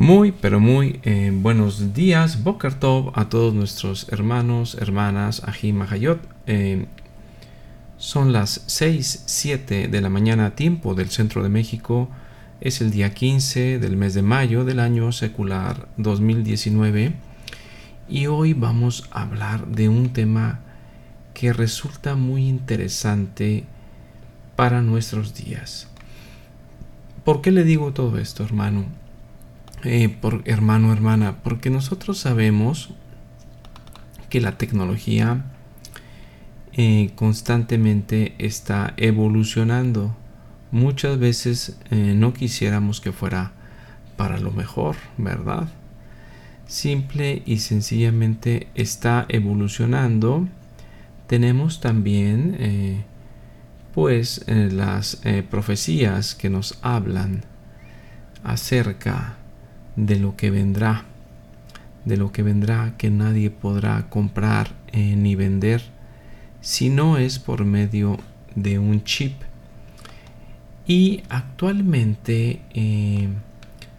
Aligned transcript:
Muy, 0.00 0.32
pero 0.32 0.60
muy 0.60 0.98
eh, 1.02 1.30
buenos 1.30 1.92
días, 1.92 2.42
Boker 2.42 2.72
Tov, 2.72 3.12
a 3.18 3.28
todos 3.28 3.52
nuestros 3.52 4.08
hermanos, 4.08 4.74
hermanas, 4.80 5.42
Aji 5.44 5.74
Mahayot. 5.74 6.26
Eh, 6.46 6.86
son 7.98 8.32
las 8.32 8.62
6, 8.64 9.24
7 9.26 9.88
de 9.88 10.00
la 10.00 10.08
mañana, 10.08 10.54
tiempo 10.54 10.94
del 10.94 11.10
centro 11.10 11.42
de 11.42 11.50
México. 11.50 12.08
Es 12.62 12.80
el 12.80 12.92
día 12.92 13.12
15 13.12 13.78
del 13.78 13.98
mes 13.98 14.14
de 14.14 14.22
mayo 14.22 14.64
del 14.64 14.80
año 14.80 15.12
secular 15.12 15.86
2019. 15.98 17.12
Y 18.08 18.26
hoy 18.26 18.54
vamos 18.54 19.06
a 19.10 19.20
hablar 19.20 19.66
de 19.66 19.90
un 19.90 20.14
tema 20.14 20.60
que 21.34 21.52
resulta 21.52 22.14
muy 22.14 22.48
interesante 22.48 23.64
para 24.56 24.80
nuestros 24.80 25.34
días. 25.34 25.88
¿Por 27.22 27.42
qué 27.42 27.50
le 27.50 27.64
digo 27.64 27.92
todo 27.92 28.16
esto, 28.16 28.42
hermano? 28.42 28.99
Eh, 29.82 30.10
por 30.10 30.42
hermano, 30.44 30.92
hermana, 30.92 31.42
porque 31.42 31.70
nosotros 31.70 32.18
sabemos 32.18 32.90
que 34.28 34.42
la 34.42 34.58
tecnología 34.58 35.46
eh, 36.74 37.12
constantemente 37.14 38.34
está 38.38 38.92
evolucionando. 38.98 40.14
Muchas 40.70 41.18
veces 41.18 41.78
eh, 41.90 42.12
no 42.14 42.34
quisiéramos 42.34 43.00
que 43.00 43.12
fuera 43.12 43.52
para 44.18 44.38
lo 44.38 44.50
mejor, 44.50 44.96
¿verdad? 45.16 45.66
Simple 46.66 47.42
y 47.46 47.58
sencillamente 47.58 48.68
está 48.74 49.24
evolucionando. 49.30 50.46
Tenemos 51.26 51.80
también 51.80 53.04
pues 53.94 54.44
las 54.46 55.20
profecías 55.48 56.34
que 56.34 56.50
nos 56.50 56.78
hablan 56.82 57.44
acerca 58.44 59.39
de 59.96 60.18
lo 60.18 60.36
que 60.36 60.50
vendrá, 60.50 61.04
de 62.04 62.16
lo 62.16 62.32
que 62.32 62.42
vendrá 62.42 62.94
que 62.96 63.10
nadie 63.10 63.50
podrá 63.50 64.08
comprar 64.08 64.70
eh, 64.92 65.16
ni 65.16 65.34
vender 65.34 65.82
si 66.60 66.90
no 66.90 67.16
es 67.16 67.38
por 67.38 67.64
medio 67.64 68.18
de 68.54 68.78
un 68.78 69.04
chip. 69.04 69.34
Y 70.86 71.22
actualmente 71.28 72.60
eh, 72.74 73.28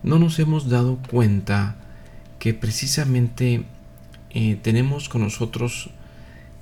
no 0.04 0.20
nos 0.20 0.40
hemos 0.40 0.70
dado 0.70 0.98
cuenta 1.10 1.76
que 2.40 2.54
precisamente 2.54 3.64
eh, 4.32 4.58
tenemos 4.62 5.10
con 5.10 5.22
nosotros 5.22 5.92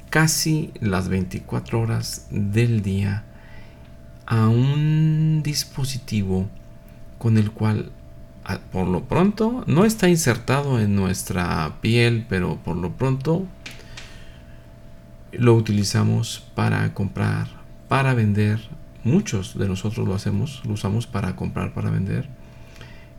casi 0.09 0.71
las 0.79 1.07
24 1.07 1.79
horas 1.79 2.27
del 2.31 2.81
día 2.81 3.23
a 4.25 4.47
un 4.49 5.41
dispositivo 5.43 6.47
con 7.17 7.37
el 7.37 7.51
cual 7.51 7.91
por 8.71 8.87
lo 8.87 9.03
pronto 9.05 9.63
no 9.67 9.85
está 9.85 10.09
insertado 10.09 10.79
en 10.79 10.95
nuestra 10.95 11.77
piel, 11.81 12.25
pero 12.27 12.57
por 12.57 12.77
lo 12.77 12.93
pronto 12.93 13.45
lo 15.31 15.55
utilizamos 15.55 16.47
para 16.55 16.93
comprar, 16.93 17.47
para 17.87 18.13
vender. 18.13 18.59
Muchos 19.03 19.57
de 19.57 19.67
nosotros 19.67 20.07
lo 20.07 20.15
hacemos, 20.15 20.61
lo 20.65 20.73
usamos 20.73 21.07
para 21.07 21.35
comprar, 21.35 21.73
para 21.73 21.89
vender. 21.89 22.27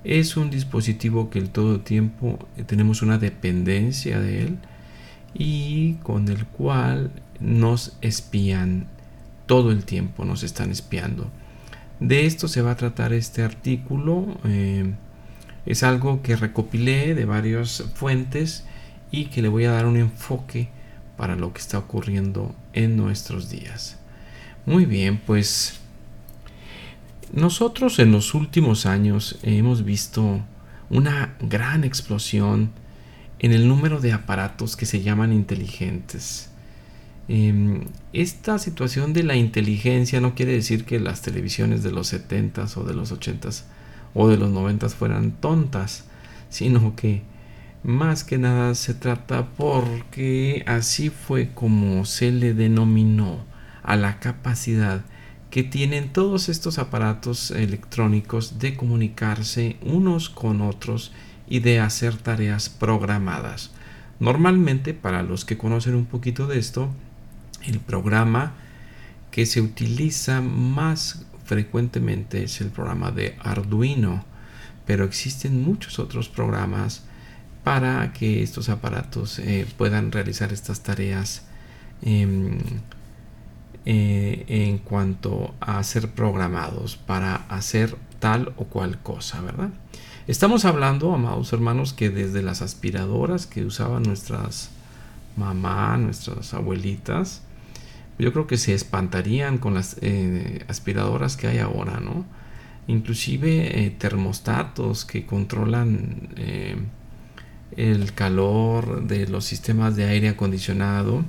Es 0.04 0.36
un 0.36 0.50
dispositivo 0.50 1.30
que 1.30 1.38
el 1.38 1.50
todo 1.50 1.80
tiempo 1.80 2.38
tenemos 2.66 3.02
una 3.02 3.18
dependencia 3.18 4.20
de 4.20 4.42
él 4.42 4.58
y 5.34 5.94
con 6.02 6.28
el 6.28 6.46
cual 6.46 7.10
nos 7.38 7.96
espían 8.00 8.86
todo 9.46 9.70
el 9.70 9.84
tiempo, 9.84 10.24
nos 10.24 10.42
están 10.42 10.70
espiando. 10.70 11.30
De 11.98 12.24
esto 12.24 12.48
se 12.48 12.62
va 12.62 12.72
a 12.72 12.76
tratar 12.76 13.12
este 13.12 13.42
artículo. 13.42 14.38
Eh, 14.44 14.94
es 15.66 15.82
algo 15.82 16.22
que 16.22 16.36
recopilé 16.36 17.14
de 17.14 17.24
varias 17.24 17.84
fuentes 17.94 18.64
y 19.10 19.26
que 19.26 19.42
le 19.42 19.48
voy 19.48 19.64
a 19.64 19.72
dar 19.72 19.86
un 19.86 19.96
enfoque 19.96 20.68
para 21.16 21.36
lo 21.36 21.52
que 21.52 21.60
está 21.60 21.78
ocurriendo 21.78 22.54
en 22.72 22.96
nuestros 22.96 23.50
días. 23.50 23.98
Muy 24.66 24.86
bien, 24.86 25.20
pues 25.26 25.80
nosotros 27.32 27.98
en 27.98 28.12
los 28.12 28.34
últimos 28.34 28.86
años 28.86 29.38
hemos 29.42 29.84
visto 29.84 30.40
una 30.88 31.36
gran 31.40 31.84
explosión 31.84 32.70
en 33.38 33.52
el 33.52 33.68
número 33.68 34.00
de 34.00 34.12
aparatos 34.12 34.76
que 34.76 34.86
se 34.86 35.02
llaman 35.02 35.32
inteligentes. 35.32 36.50
Em, 37.28 37.84
esta 38.12 38.58
situación 38.58 39.12
de 39.12 39.22
la 39.22 39.36
inteligencia 39.36 40.20
no 40.20 40.34
quiere 40.34 40.52
decir 40.52 40.84
que 40.84 40.98
las 40.98 41.22
televisiones 41.22 41.82
de 41.82 41.92
los 41.92 42.12
70s 42.12 42.76
o 42.76 42.82
de 42.82 42.94
los 42.94 43.12
80s 43.12 43.62
o 44.14 44.28
de 44.28 44.36
los 44.36 44.50
noventas 44.50 44.94
fueran 44.94 45.32
tontas, 45.32 46.04
sino 46.48 46.96
que 46.96 47.22
más 47.82 48.24
que 48.24 48.38
nada 48.38 48.74
se 48.74 48.94
trata 48.94 49.46
porque 49.56 50.64
así 50.66 51.10
fue 51.10 51.50
como 51.54 52.04
se 52.04 52.30
le 52.30 52.54
denominó 52.54 53.44
a 53.82 53.96
la 53.96 54.18
capacidad 54.20 55.02
que 55.50 55.62
tienen 55.64 56.12
todos 56.12 56.48
estos 56.48 56.78
aparatos 56.78 57.50
electrónicos 57.50 58.58
de 58.58 58.76
comunicarse 58.76 59.76
unos 59.82 60.30
con 60.30 60.60
otros 60.60 61.12
y 61.48 61.60
de 61.60 61.80
hacer 61.80 62.16
tareas 62.16 62.68
programadas. 62.68 63.72
Normalmente, 64.20 64.94
para 64.94 65.22
los 65.22 65.44
que 65.44 65.58
conocen 65.58 65.94
un 65.94 66.06
poquito 66.06 66.46
de 66.46 66.58
esto, 66.58 66.90
el 67.66 67.80
programa 67.80 68.52
que 69.30 69.46
se 69.46 69.60
utiliza 69.60 70.40
más 70.40 71.26
frecuentemente 71.50 72.44
es 72.44 72.60
el 72.60 72.68
programa 72.68 73.10
de 73.10 73.34
Arduino, 73.40 74.24
pero 74.86 75.04
existen 75.04 75.64
muchos 75.64 75.98
otros 75.98 76.28
programas 76.28 77.02
para 77.64 78.12
que 78.12 78.44
estos 78.44 78.68
aparatos 78.68 79.40
eh, 79.40 79.66
puedan 79.76 80.12
realizar 80.12 80.52
estas 80.52 80.84
tareas 80.84 81.42
em, 82.02 82.58
eh, 83.84 84.44
en 84.46 84.78
cuanto 84.78 85.52
a 85.58 85.82
ser 85.82 86.12
programados 86.12 86.96
para 86.96 87.34
hacer 87.48 87.96
tal 88.20 88.52
o 88.56 88.66
cual 88.66 89.02
cosa, 89.02 89.40
¿verdad? 89.40 89.70
Estamos 90.28 90.64
hablando, 90.64 91.12
amados 91.12 91.52
hermanos, 91.52 91.92
que 91.94 92.10
desde 92.10 92.42
las 92.42 92.62
aspiradoras 92.62 93.48
que 93.48 93.64
usaban 93.64 94.04
nuestras 94.04 94.70
mamás, 95.36 95.98
nuestras 95.98 96.54
abuelitas, 96.54 97.42
yo 98.20 98.32
creo 98.32 98.46
que 98.46 98.58
se 98.58 98.74
espantarían 98.74 99.58
con 99.58 99.74
las 99.74 99.96
eh, 100.02 100.64
aspiradoras 100.68 101.36
que 101.36 101.46
hay 101.46 101.58
ahora, 101.58 102.00
¿no? 102.00 102.24
Inclusive 102.86 103.84
eh, 103.84 103.90
termostatos 103.90 105.04
que 105.04 105.24
controlan 105.26 106.28
eh, 106.36 106.76
el 107.76 108.12
calor 108.12 109.06
de 109.06 109.26
los 109.26 109.44
sistemas 109.44 109.96
de 109.96 110.04
aire 110.04 110.28
acondicionado. 110.28 111.24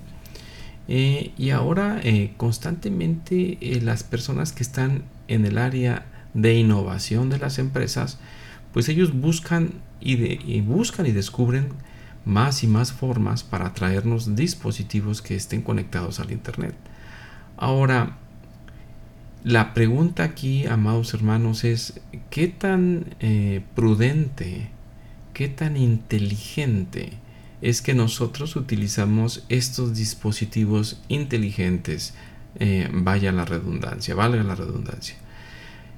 y 0.87 1.49
ahora 1.51 2.01
constantemente 2.35 3.57
las 3.81 4.03
personas 4.03 4.51
que 4.51 4.63
están 4.63 5.03
en 5.29 5.45
el 5.45 5.57
área 5.57 6.05
de 6.33 6.55
innovación 6.55 7.29
de 7.29 7.37
las 7.37 7.59
empresas, 7.59 8.19
pues 8.73 8.89
ellos 8.89 9.13
buscan 9.13 9.69
y 10.01 10.59
buscan 10.61 11.05
y 11.05 11.11
descubren 11.11 11.69
más 12.25 12.63
y 12.63 12.67
más 12.67 12.91
formas 12.91 13.43
para 13.43 13.73
traernos 13.73 14.35
dispositivos 14.35 15.21
que 15.21 15.35
estén 15.35 15.61
conectados 15.61 16.19
al 16.19 16.31
Internet. 16.31 16.75
Ahora, 17.57 18.17
la 19.43 19.73
pregunta 19.73 20.23
aquí, 20.23 20.65
amados 20.67 21.13
hermanos, 21.13 21.63
es 21.63 21.99
¿qué 22.29 22.47
tan 22.47 23.15
eh, 23.19 23.63
prudente, 23.75 24.69
qué 25.33 25.47
tan 25.47 25.77
inteligente 25.77 27.13
es 27.61 27.81
que 27.81 27.93
nosotros 27.93 28.55
utilizamos 28.55 29.43
estos 29.49 29.95
dispositivos 29.95 31.01
inteligentes? 31.07 32.13
Eh, 32.59 32.89
vaya 32.93 33.31
la 33.31 33.45
redundancia, 33.45 34.13
valga 34.13 34.43
la 34.43 34.55
redundancia. 34.55 35.15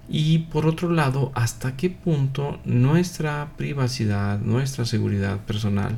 Y 0.07 0.39
por 0.39 0.65
otro 0.65 0.89
lado, 0.91 1.31
¿hasta 1.33 1.75
qué 1.75 1.89
punto 1.89 2.59
nuestra 2.65 3.53
privacidad, 3.57 4.39
nuestra 4.39 4.85
seguridad 4.85 5.39
personal 5.39 5.97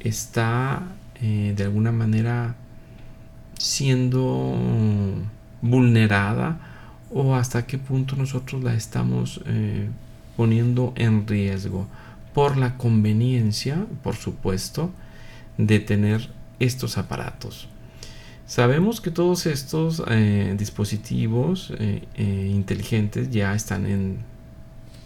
está 0.00 0.82
eh, 1.20 1.52
de 1.56 1.64
alguna 1.64 1.92
manera 1.92 2.54
siendo 3.58 4.54
vulnerada 5.62 6.60
o 7.10 7.34
hasta 7.34 7.66
qué 7.66 7.78
punto 7.78 8.14
nosotros 8.14 8.62
la 8.62 8.74
estamos 8.74 9.40
eh, 9.46 9.88
poniendo 10.36 10.92
en 10.96 11.26
riesgo 11.26 11.86
por 12.34 12.56
la 12.56 12.76
conveniencia, 12.76 13.84
por 14.04 14.14
supuesto, 14.14 14.90
de 15.56 15.80
tener 15.80 16.30
estos 16.60 16.98
aparatos. 16.98 17.68
Sabemos 18.46 19.00
que 19.00 19.10
todos 19.10 19.46
estos 19.46 20.02
eh, 20.08 20.54
dispositivos 20.56 21.72
inteligentes 22.16 23.30
ya 23.30 23.54
están 23.54 23.86
en 23.86 24.18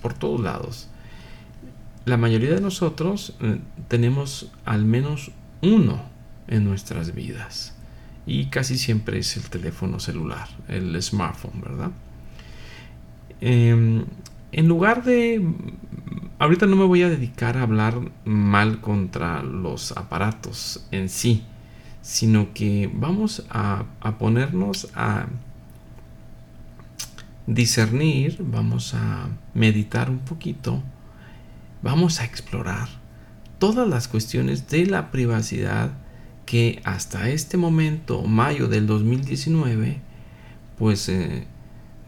por 0.02 0.14
todos 0.14 0.40
lados 0.40 0.88
la 2.04 2.16
mayoría 2.16 2.54
de 2.54 2.60
nosotros 2.60 3.34
eh, 3.40 3.58
tenemos 3.88 4.50
al 4.64 4.84
menos 4.84 5.30
uno 5.62 6.02
en 6.48 6.64
nuestras 6.64 7.14
vidas. 7.14 7.74
Y 8.26 8.46
casi 8.46 8.78
siempre 8.78 9.18
es 9.18 9.36
el 9.36 9.48
teléfono 9.50 9.98
celular, 9.98 10.48
el 10.68 11.00
smartphone, 11.02 11.60
¿verdad? 11.60 11.90
Em, 13.40 14.04
en 14.52 14.68
lugar 14.68 15.02
de 15.02 15.44
ahorita 16.38 16.66
no 16.66 16.76
me 16.76 16.84
voy 16.84 17.02
a 17.02 17.08
dedicar 17.08 17.56
a 17.56 17.62
hablar 17.62 17.98
mal 18.24 18.80
contra 18.80 19.42
los 19.42 19.92
aparatos 19.92 20.86
en 20.90 21.08
sí, 21.08 21.44
sino 22.02 22.52
que 22.52 22.90
vamos 22.92 23.44
a, 23.50 23.84
a 24.00 24.18
ponernos 24.18 24.88
a 24.94 25.26
discernir, 27.46 28.38
vamos 28.40 28.94
a 28.94 29.28
meditar 29.54 30.10
un 30.10 30.18
poquito, 30.18 30.82
vamos 31.82 32.20
a 32.20 32.24
explorar 32.24 32.88
todas 33.58 33.88
las 33.88 34.08
cuestiones 34.08 34.68
de 34.68 34.86
la 34.86 35.10
privacidad 35.10 35.92
que 36.46 36.80
hasta 36.84 37.28
este 37.28 37.56
momento, 37.56 38.22
mayo 38.22 38.68
del 38.68 38.86
2019, 38.86 40.00
pues 40.78 41.08
eh, 41.08 41.46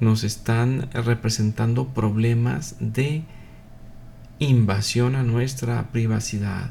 nos 0.01 0.25
están 0.25 0.91
representando 0.93 1.89
problemas 1.89 2.77
de 2.81 3.23
invasión 4.39 5.15
a 5.15 5.23
nuestra 5.23 5.91
privacidad. 5.93 6.71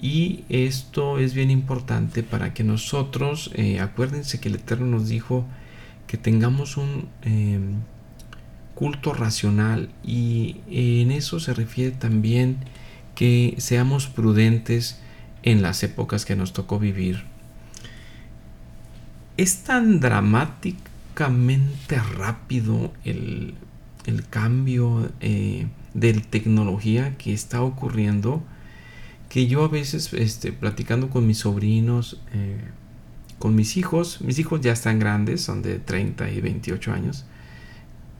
Y 0.00 0.44
esto 0.48 1.18
es 1.18 1.34
bien 1.34 1.50
importante 1.50 2.22
para 2.22 2.54
que 2.54 2.64
nosotros, 2.64 3.50
eh, 3.54 3.80
acuérdense 3.80 4.40
que 4.40 4.48
el 4.48 4.54
Eterno 4.54 4.86
nos 4.86 5.08
dijo 5.08 5.44
que 6.06 6.16
tengamos 6.16 6.76
un 6.76 7.08
em, 7.22 7.82
culto 8.78 9.12
racional 9.12 9.90
y 10.04 10.58
en 10.70 11.10
eso 11.10 11.40
se 11.40 11.52
refiere 11.52 11.90
también 11.90 12.58
que 13.16 13.56
seamos 13.58 14.06
prudentes 14.06 15.00
en 15.42 15.62
las 15.62 15.82
épocas 15.82 16.24
que 16.24 16.36
nos 16.36 16.52
tocó 16.52 16.78
vivir. 16.78 17.24
Es 19.36 19.64
tan 19.64 19.98
dramáticamente 19.98 21.98
rápido 22.16 22.92
el, 23.04 23.56
cambio 24.30 25.10
eh, 25.18 25.66
de 25.94 26.12
tecnología 26.12 27.18
que 27.18 27.32
está 27.32 27.62
ocurriendo 27.62 28.44
que 29.28 29.48
yo 29.48 29.64
a 29.64 29.68
veces 29.68 30.12
este, 30.12 30.52
platicando 30.52 31.10
con 31.10 31.26
mis 31.26 31.38
sobrinos, 31.38 32.20
eh, 32.32 32.60
con 33.40 33.56
mis 33.56 33.76
hijos, 33.76 34.20
mis 34.20 34.38
hijos 34.38 34.60
ya 34.60 34.70
están 34.70 35.00
grandes, 35.00 35.42
son 35.42 35.62
de 35.62 35.80
30 35.80 36.30
y 36.30 36.40
28 36.40 36.92
años, 36.92 37.24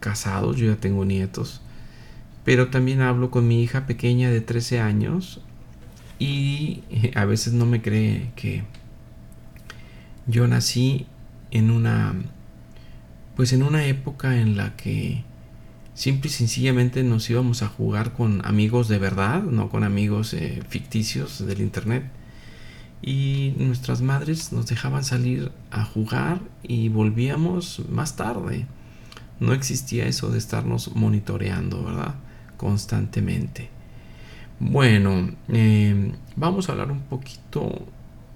casados, 0.01 0.57
yo 0.57 0.67
ya 0.67 0.77
tengo 0.77 1.05
nietos, 1.05 1.61
pero 2.45 2.69
también 2.69 3.01
hablo 3.01 3.31
con 3.31 3.47
mi 3.49 3.63
hija 3.63 3.87
pequeña 3.87 4.31
de 4.31 4.41
13 4.41 4.81
años 4.81 5.41
y 6.19 6.83
a 7.15 7.25
veces 7.25 7.53
no 7.53 7.67
me 7.67 7.83
cree 7.83 8.31
que 8.37 8.65
yo 10.27 10.47
nací 10.47 11.07
en 11.51 11.71
una 11.71 12.15
pues 13.37 13.53
en 13.53 13.63
una 13.63 13.85
época 13.85 14.41
en 14.41 14.57
la 14.57 14.75
que 14.77 15.23
simple 15.95 16.29
y 16.29 16.33
sencillamente 16.33 17.03
nos 17.03 17.29
íbamos 17.29 17.63
a 17.63 17.69
jugar 17.69 18.13
con 18.13 18.45
amigos 18.45 18.89
de 18.89 18.99
verdad, 18.99 19.43
no 19.43 19.69
con 19.69 19.85
amigos 19.85 20.33
eh, 20.35 20.63
ficticios 20.69 21.45
del 21.47 21.61
internet. 21.61 22.05
Y 23.01 23.55
nuestras 23.59 24.01
madres 24.01 24.53
nos 24.53 24.67
dejaban 24.67 25.05
salir 25.05 25.53
a 25.71 25.85
jugar 25.85 26.41
y 26.63 26.89
volvíamos 26.89 27.83
más 27.89 28.17
tarde. 28.17 28.67
No 29.41 29.53
existía 29.53 30.07
eso 30.07 30.31
de 30.31 30.39
estarnos 30.39 30.95
monitoreando, 30.97 31.85
¿verdad? 31.85 32.15
Constantemente. 32.57 33.71
Bueno, 34.61 35.31
em, 35.49 36.13
vamos 36.35 36.69
a 36.69 36.73
hablar 36.73 36.91
un 36.91 37.03
poquito 37.03 37.87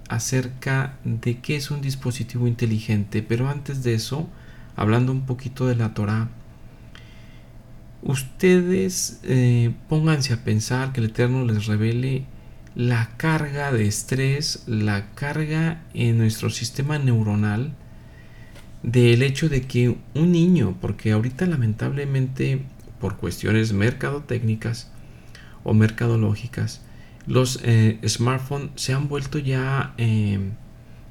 acerca 0.07 0.97
de 1.03 1.39
qué 1.39 1.57
es 1.57 1.71
un 1.71 1.81
dispositivo 1.81 2.47
inteligente, 2.47 3.21
pero 3.21 3.49
antes 3.49 3.83
de 3.83 3.93
eso, 3.95 4.29
hablando 4.75 5.11
un 5.11 5.25
poquito 5.25 5.67
de 5.67 5.75
la 5.75 5.93
Torah, 5.93 6.29
ustedes 8.01 9.19
eh, 9.23 9.73
pónganse 9.89 10.33
a 10.33 10.43
pensar 10.43 10.93
que 10.93 11.01
el 11.01 11.07
Eterno 11.07 11.45
les 11.45 11.65
revele 11.65 12.25
la 12.75 13.09
carga 13.17 13.71
de 13.71 13.87
estrés, 13.87 14.63
la 14.65 15.13
carga 15.15 15.83
en 15.93 16.17
nuestro 16.17 16.49
sistema 16.49 16.97
neuronal 16.97 17.73
del 18.83 19.23
hecho 19.23 19.49
de 19.49 19.63
que 19.63 19.97
un 20.13 20.31
niño, 20.31 20.77
porque 20.79 21.11
ahorita 21.11 21.45
lamentablemente 21.45 22.61
por 22.99 23.17
cuestiones 23.17 23.73
mercadotécnicas, 23.73 24.91
o 25.63 25.73
mercadológicas, 25.73 26.81
los 27.25 27.59
eh, 27.63 27.99
smartphones 28.07 28.71
se 28.75 28.93
han 28.93 29.07
vuelto 29.07 29.39
ya 29.39 29.93
eh, 29.97 30.39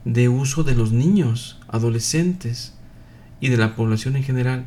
de 0.04 0.28
uso 0.28 0.62
de 0.62 0.74
los 0.74 0.92
niños, 0.92 1.60
adolescentes 1.68 2.74
y 3.40 3.48
de 3.48 3.56
la 3.56 3.74
población 3.74 4.16
en 4.16 4.22
general. 4.22 4.66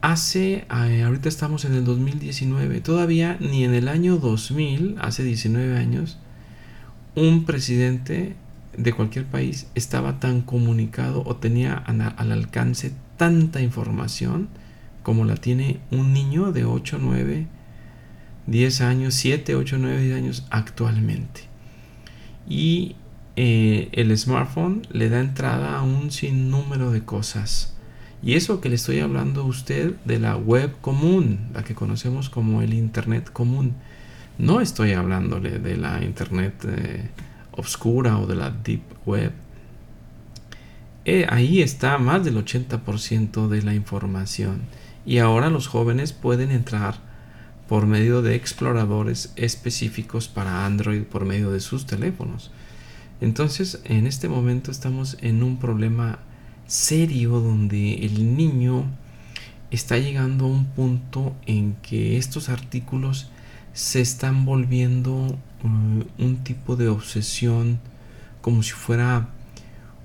Hace, 0.00 0.66
eh, 0.70 1.02
ahorita 1.02 1.28
estamos 1.28 1.66
en 1.66 1.74
el 1.74 1.84
2019, 1.84 2.80
todavía 2.80 3.36
ni 3.38 3.64
en 3.64 3.74
el 3.74 3.86
año 3.88 4.16
2000, 4.16 4.96
hace 5.00 5.22
19 5.22 5.76
años, 5.76 6.18
un 7.14 7.44
presidente 7.44 8.34
de 8.82 8.92
cualquier 8.92 9.26
país 9.26 9.66
estaba 9.74 10.20
tan 10.20 10.40
comunicado 10.40 11.22
o 11.26 11.36
tenía 11.36 11.74
al 11.74 12.32
alcance 12.32 12.92
tanta 13.16 13.60
información 13.60 14.48
como 15.02 15.24
la 15.24 15.36
tiene 15.36 15.80
un 15.90 16.12
niño 16.12 16.52
de 16.52 16.64
8, 16.64 16.98
9, 17.00 17.46
10 18.46 18.80
años, 18.80 19.14
7, 19.14 19.54
8, 19.54 19.76
9, 19.78 20.02
10 20.02 20.16
años 20.16 20.46
actualmente. 20.50 21.42
Y 22.48 22.96
eh, 23.36 23.88
el 23.92 24.16
smartphone 24.16 24.82
le 24.90 25.08
da 25.08 25.20
entrada 25.20 25.78
a 25.78 25.82
un 25.82 26.10
sinnúmero 26.10 26.90
de 26.90 27.04
cosas. 27.04 27.76
Y 28.22 28.34
eso 28.34 28.60
que 28.60 28.68
le 28.68 28.74
estoy 28.74 29.00
hablando 29.00 29.42
a 29.42 29.44
usted 29.44 29.94
de 30.04 30.18
la 30.18 30.36
web 30.36 30.74
común, 30.80 31.48
la 31.54 31.64
que 31.64 31.74
conocemos 31.74 32.28
como 32.28 32.60
el 32.62 32.74
Internet 32.74 33.30
común. 33.32 33.74
No 34.38 34.60
estoy 34.60 34.92
hablándole 34.92 35.58
de 35.58 35.76
la 35.76 36.02
Internet 36.02 36.54
eh, 36.66 37.08
obscura 37.60 38.18
o 38.18 38.26
de 38.26 38.34
la 38.34 38.50
Deep 38.50 38.82
Web. 39.06 39.32
Eh, 41.04 41.26
ahí 41.30 41.62
está 41.62 41.98
más 41.98 42.24
del 42.24 42.36
80% 42.36 43.48
de 43.48 43.62
la 43.62 43.74
información. 43.74 44.62
Y 45.06 45.18
ahora 45.18 45.48
los 45.48 45.66
jóvenes 45.66 46.12
pueden 46.12 46.50
entrar 46.50 46.96
por 47.68 47.86
medio 47.86 48.20
de 48.20 48.34
exploradores 48.34 49.32
específicos 49.36 50.28
para 50.28 50.66
Android 50.66 51.02
por 51.04 51.24
medio 51.24 51.50
de 51.50 51.60
sus 51.60 51.86
teléfonos. 51.86 52.50
Entonces, 53.20 53.80
en 53.84 54.06
este 54.06 54.28
momento 54.28 54.70
estamos 54.70 55.16
en 55.20 55.42
un 55.42 55.58
problema 55.58 56.18
serio 56.66 57.40
donde 57.40 58.06
el 58.06 58.36
niño 58.36 58.84
está 59.70 59.98
llegando 59.98 60.46
a 60.46 60.48
un 60.48 60.64
punto 60.64 61.34
en 61.46 61.74
que 61.82 62.16
estos 62.16 62.48
artículos 62.48 63.30
se 63.72 64.00
están 64.00 64.44
volviendo 64.44 65.12
uh, 65.12 66.22
un 66.22 66.36
tipo 66.44 66.76
de 66.76 66.88
obsesión 66.88 67.78
como 68.40 68.62
si 68.62 68.72
fuera 68.72 69.28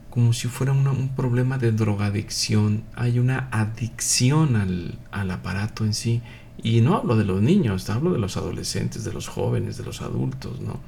como 0.10 0.32
si 0.32 0.48
fuera 0.48 0.72
un 0.72 1.10
problema 1.10 1.58
de 1.58 1.74
drogadicción 1.74 2.84
hay 2.96 3.20
una 3.20 3.50
adicción 3.52 4.56
al, 4.56 4.98
al 5.12 5.32
aparato 5.32 5.84
en 5.84 5.94
sí 5.94 6.22
y 6.64 6.82
no 6.82 6.96
hablo 6.96 7.16
de 7.16 7.26
los 7.26 7.42
niños, 7.42 7.90
hablo 7.90 8.14
de 8.14 8.20
los 8.20 8.38
adolescentes, 8.38 9.04
de 9.04 9.14
los 9.14 9.28
jóvenes, 9.28 9.78
de 9.78 9.84
los 9.84 10.02
adultos, 10.02 10.62
¿no? 10.62 10.80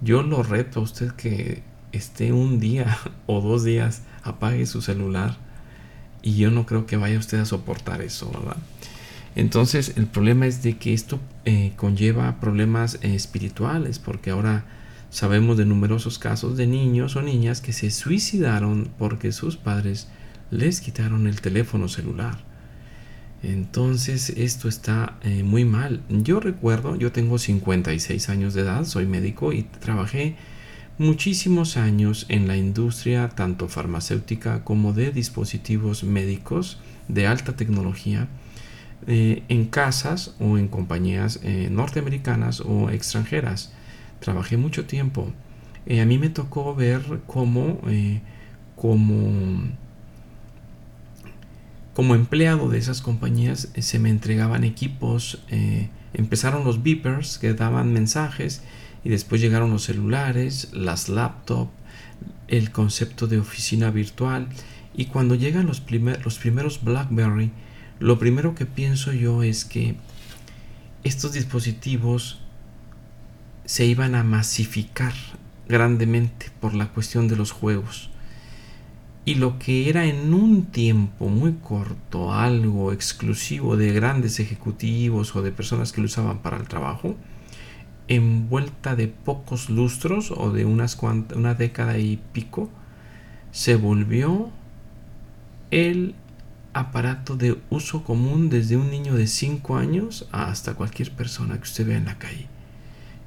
Yo 0.00 0.22
lo 0.22 0.42
reto 0.42 0.80
a 0.80 0.82
usted 0.82 1.12
que 1.12 1.62
esté 1.92 2.32
un 2.32 2.60
día 2.60 2.96
o 3.26 3.40
dos 3.40 3.64
días, 3.64 4.02
apague 4.22 4.64
su 4.66 4.80
celular 4.80 5.36
y 6.22 6.36
yo 6.36 6.50
no 6.50 6.66
creo 6.66 6.86
que 6.86 6.96
vaya 6.96 7.18
usted 7.18 7.40
a 7.40 7.44
soportar 7.44 8.00
eso, 8.00 8.30
¿verdad? 8.30 8.56
Entonces 9.34 9.94
el 9.96 10.06
problema 10.06 10.46
es 10.46 10.62
de 10.62 10.76
que 10.78 10.94
esto 10.94 11.18
eh, 11.44 11.72
conlleva 11.76 12.40
problemas 12.40 12.98
espirituales, 13.02 13.98
porque 13.98 14.30
ahora 14.30 14.64
sabemos 15.10 15.56
de 15.58 15.66
numerosos 15.66 16.18
casos 16.18 16.56
de 16.56 16.66
niños 16.66 17.16
o 17.16 17.22
niñas 17.22 17.60
que 17.60 17.72
se 17.72 17.90
suicidaron 17.90 18.90
porque 18.98 19.32
sus 19.32 19.56
padres 19.56 20.08
les 20.50 20.80
quitaron 20.80 21.26
el 21.26 21.40
teléfono 21.40 21.88
celular. 21.88 22.38
Entonces 23.42 24.30
esto 24.30 24.68
está 24.68 25.18
eh, 25.22 25.42
muy 25.42 25.64
mal. 25.64 26.02
Yo 26.08 26.38
recuerdo, 26.38 26.96
yo 26.96 27.10
tengo 27.10 27.38
56 27.38 28.28
años 28.28 28.54
de 28.54 28.62
edad, 28.62 28.84
soy 28.84 29.06
médico 29.06 29.52
y 29.52 29.64
trabajé 29.64 30.36
muchísimos 30.98 31.76
años 31.76 32.26
en 32.28 32.46
la 32.46 32.56
industria 32.56 33.28
tanto 33.30 33.68
farmacéutica 33.68 34.62
como 34.62 34.92
de 34.92 35.10
dispositivos 35.10 36.04
médicos 36.04 36.78
de 37.08 37.26
alta 37.26 37.56
tecnología 37.56 38.28
eh, 39.06 39.42
en 39.48 39.66
casas 39.66 40.34
o 40.40 40.58
en 40.58 40.68
compañías 40.68 41.40
eh, 41.42 41.68
norteamericanas 41.70 42.60
o 42.60 42.90
extranjeras. 42.90 43.72
Trabajé 44.20 44.56
mucho 44.56 44.84
tiempo. 44.86 45.32
a 45.88 46.04
mí 46.04 46.18
me 46.18 46.28
tocó 46.28 46.74
ver 46.74 47.02
cómo, 47.26 47.80
cómo 48.76 49.72
como 51.94 52.14
empleado 52.14 52.70
de 52.70 52.78
esas 52.78 53.02
compañías 53.02 53.68
eh, 53.74 53.82
se 53.82 53.98
me 53.98 54.08
entregaban 54.08 54.64
equipos, 54.64 55.42
eh, 55.50 55.90
empezaron 56.14 56.64
los 56.64 56.82
beepers 56.82 57.38
que 57.38 57.52
daban 57.52 57.92
mensajes 57.92 58.62
y 59.04 59.10
después 59.10 59.40
llegaron 59.40 59.70
los 59.70 59.84
celulares, 59.84 60.70
las 60.72 61.08
laptops, 61.08 61.72
el 62.48 62.70
concepto 62.70 63.26
de 63.26 63.38
oficina 63.38 63.90
virtual 63.90 64.48
y 64.94 65.06
cuando 65.06 65.34
llegan 65.34 65.66
los, 65.66 65.82
los 66.24 66.38
primeros 66.38 66.82
BlackBerry, 66.82 67.50
lo 68.02 68.18
primero 68.18 68.56
que 68.56 68.66
pienso 68.66 69.12
yo 69.12 69.44
es 69.44 69.64
que 69.64 69.94
estos 71.04 71.32
dispositivos 71.32 72.40
se 73.64 73.86
iban 73.86 74.16
a 74.16 74.24
masificar 74.24 75.12
grandemente 75.68 76.50
por 76.60 76.74
la 76.74 76.88
cuestión 76.88 77.28
de 77.28 77.36
los 77.36 77.52
juegos. 77.52 78.10
Y 79.24 79.36
lo 79.36 79.60
que 79.60 79.88
era 79.88 80.06
en 80.06 80.34
un 80.34 80.64
tiempo 80.64 81.28
muy 81.28 81.52
corto 81.62 82.32
algo 82.34 82.92
exclusivo 82.92 83.76
de 83.76 83.92
grandes 83.92 84.40
ejecutivos 84.40 85.36
o 85.36 85.42
de 85.42 85.52
personas 85.52 85.92
que 85.92 86.00
lo 86.00 86.06
usaban 86.06 86.42
para 86.42 86.56
el 86.56 86.66
trabajo, 86.66 87.14
en 88.08 88.48
vuelta 88.48 88.96
de 88.96 89.06
pocos 89.06 89.70
lustros 89.70 90.32
o 90.32 90.50
de 90.50 90.64
unas 90.64 90.98
una 91.36 91.54
década 91.54 91.98
y 91.98 92.18
pico, 92.32 92.68
se 93.52 93.76
volvió 93.76 94.50
el 95.70 96.16
aparato 96.74 97.36
de 97.36 97.58
uso 97.70 98.04
común 98.04 98.48
desde 98.50 98.76
un 98.76 98.90
niño 98.90 99.14
de 99.14 99.26
5 99.26 99.76
años 99.76 100.28
hasta 100.32 100.74
cualquier 100.74 101.10
persona 101.12 101.56
que 101.56 101.64
usted 101.64 101.86
vea 101.86 101.98
en 101.98 102.06
la 102.06 102.18
calle. 102.18 102.46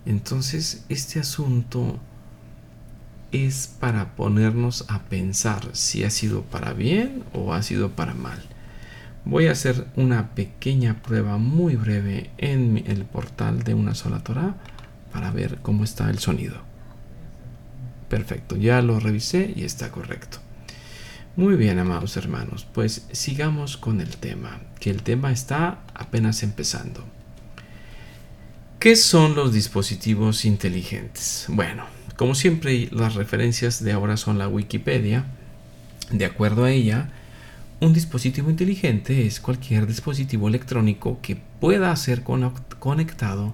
Entonces, 0.06 0.86
este 0.90 1.20
asunto 1.20 2.00
es 3.32 3.68
para 3.80 4.16
ponernos 4.16 4.86
a 4.88 5.04
pensar 5.04 5.70
si 5.74 6.04
ha 6.04 6.10
sido 6.10 6.44
para 6.44 6.74
bien 6.74 7.24
o 7.34 7.54
ha 7.54 7.62
sido 7.64 7.92
para 7.92 8.14
mal. 8.14 8.42
Voy 9.26 9.48
a 9.48 9.54
hacer 9.54 9.88
una 9.96 10.36
pequeña 10.36 11.02
prueba 11.02 11.38
muy 11.38 11.76
breve 11.76 12.30
en 12.38 12.84
el 12.86 13.06
portal 13.06 13.64
de 13.64 13.74
una 13.74 13.96
sola 13.96 14.24
Torah 14.24 14.56
para 15.12 15.32
ver 15.32 15.58
cómo 15.62 15.84
está 15.84 16.10
el 16.10 16.20
sonido. 16.20 16.58
Perfecto, 18.10 18.56
ya 18.56 18.82
lo 18.82 19.00
revisé 19.00 19.52
y 19.56 19.64
está 19.64 19.92
correcto. 19.92 20.45
Muy 21.38 21.58
bien, 21.58 21.80
amados 21.80 22.16
hermanos, 22.16 22.66
pues 22.72 23.08
sigamos 23.12 23.76
con 23.76 24.00
el 24.00 24.16
tema, 24.16 24.62
que 24.80 24.90
el 24.90 25.04
tema 25.04 25.34
está 25.34 25.80
apenas 25.94 26.44
empezando. 26.44 27.04
¿Qué 28.80 28.96
son 28.96 29.36
los 29.36 29.52
dispositivos 29.52 30.46
inteligentes? 30.46 31.48
Bueno, 31.50 31.84
como 32.16 32.36
siempre, 32.36 32.88
las 32.94 33.16
referencias 33.16 33.84
de 33.84 33.92
ahora 33.92 34.16
son 34.16 34.38
la 34.38 34.48
Wikipedia. 34.48 35.26
De 36.10 36.24
acuerdo 36.24 36.64
a 36.64 36.72
ella, 36.72 37.10
un 37.82 37.92
dispositivo 37.92 38.50
inteligente 38.50 39.28
es 39.28 39.42
cualquier 39.42 39.88
dispositivo 39.88 40.48
electrónico 40.48 41.20
que 41.22 41.36
pueda 41.36 41.94
ser 41.98 42.24
conectado 42.24 43.54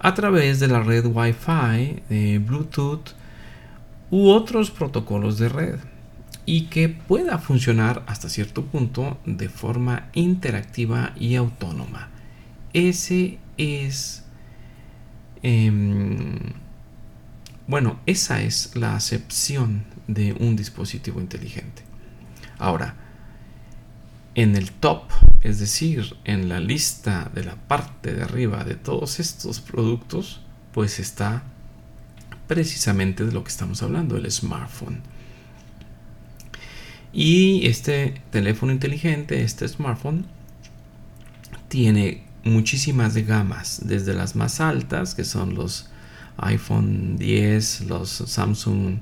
a 0.00 0.12
través 0.12 0.60
de 0.60 0.68
la 0.68 0.82
red 0.82 1.06
Wi-Fi, 1.06 2.02
de 2.10 2.42
Bluetooth 2.44 3.14
u 4.10 4.28
otros 4.28 4.70
protocolos 4.70 5.38
de 5.38 5.48
red 5.48 5.76
y 6.46 6.66
que 6.66 6.88
pueda 6.88 7.38
funcionar 7.38 8.04
hasta 8.06 8.28
cierto 8.28 8.64
punto 8.64 9.18
de 9.26 9.48
forma 9.48 10.08
interactiva 10.14 11.12
y 11.16 11.34
autónoma. 11.34 12.08
Ese 12.72 13.38
es 13.58 14.24
em, 15.42 16.38
bueno, 17.66 17.98
esa 18.06 18.42
es 18.42 18.76
la 18.76 18.94
acepción 18.94 19.84
de 20.06 20.34
un 20.34 20.54
dispositivo 20.54 21.20
inteligente. 21.20 21.82
Ahora, 22.58 22.94
en 24.36 24.54
el 24.54 24.70
top, 24.70 25.10
es 25.42 25.58
decir, 25.58 26.16
en 26.24 26.48
la 26.48 26.60
lista 26.60 27.30
de 27.34 27.42
la 27.42 27.56
parte 27.56 28.14
de 28.14 28.22
arriba 28.22 28.62
de 28.62 28.76
todos 28.76 29.18
estos 29.18 29.60
productos, 29.60 30.42
pues 30.72 31.00
está 31.00 31.42
precisamente 32.46 33.24
de 33.24 33.32
lo 33.32 33.42
que 33.42 33.50
estamos 33.50 33.82
hablando, 33.82 34.16
el 34.16 34.30
smartphone. 34.30 35.00
Y 37.18 37.66
este 37.66 38.20
teléfono 38.30 38.72
inteligente, 38.72 39.42
este 39.42 39.66
smartphone, 39.66 40.26
tiene 41.68 42.24
muchísimas 42.44 43.16
gamas, 43.16 43.80
desde 43.86 44.12
las 44.12 44.36
más 44.36 44.60
altas, 44.60 45.14
que 45.14 45.24
son 45.24 45.54
los 45.54 45.88
iPhone 46.36 47.16
10, 47.16 47.86
los 47.86 48.10
Samsung 48.10 48.98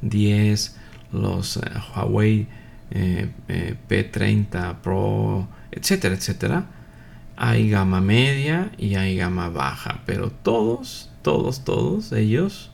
10, 0.00 0.76
los 1.12 1.58
eh, 1.58 1.60
Huawei 1.94 2.46
eh, 2.90 3.30
eh, 3.48 3.76
P30 3.86 4.76
Pro, 4.76 5.46
etcétera, 5.72 6.14
etcétera. 6.14 6.64
Hay 7.36 7.68
gama 7.68 8.00
media 8.00 8.72
y 8.78 8.94
hay 8.94 9.18
gama 9.18 9.50
baja, 9.50 10.00
pero 10.06 10.30
todos, 10.30 11.10
todos, 11.20 11.64
todos 11.64 12.12
ellos 12.12 12.70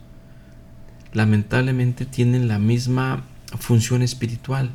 lamentablemente 1.14 2.06
tienen 2.06 2.46
la 2.46 2.60
misma 2.60 3.24
función 3.56 4.02
espiritual, 4.02 4.70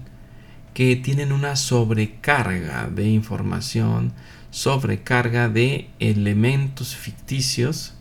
que 0.73 0.95
tienen 0.95 1.31
una 1.31 1.55
sobrecarga 1.55 2.89
de 2.89 3.07
información, 3.09 4.13
sobrecarga 4.49 5.49
de 5.49 5.89
elementos 5.99 6.95
ficticios 6.95 7.93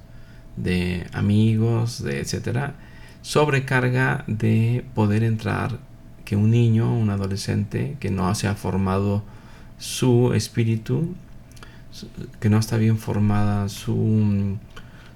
de 0.56 1.06
amigos, 1.12 2.02
de 2.02 2.20
etcétera, 2.20 2.74
sobrecarga 3.22 4.24
de 4.26 4.84
poder 4.94 5.22
entrar 5.22 5.78
que 6.24 6.36
un 6.36 6.50
niño, 6.50 6.96
un 6.96 7.10
adolescente 7.10 7.96
que 8.00 8.10
no 8.10 8.34
se 8.34 8.48
ha 8.48 8.54
formado 8.54 9.22
su 9.78 10.32
espíritu, 10.34 11.14
que 12.40 12.48
no 12.48 12.58
está 12.58 12.78
bien 12.78 12.98
formada 12.98 13.68
su, 13.68 14.56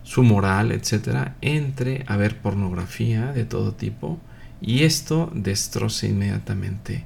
su 0.02 0.22
moral, 0.22 0.72
etcétera, 0.72 1.36
entre 1.40 2.04
a 2.06 2.16
ver 2.16 2.38
pornografía 2.38 3.32
de 3.32 3.44
todo 3.44 3.72
tipo 3.72 4.18
y 4.60 4.84
esto 4.84 5.30
destroza 5.34 6.06
inmediatamente 6.06 7.04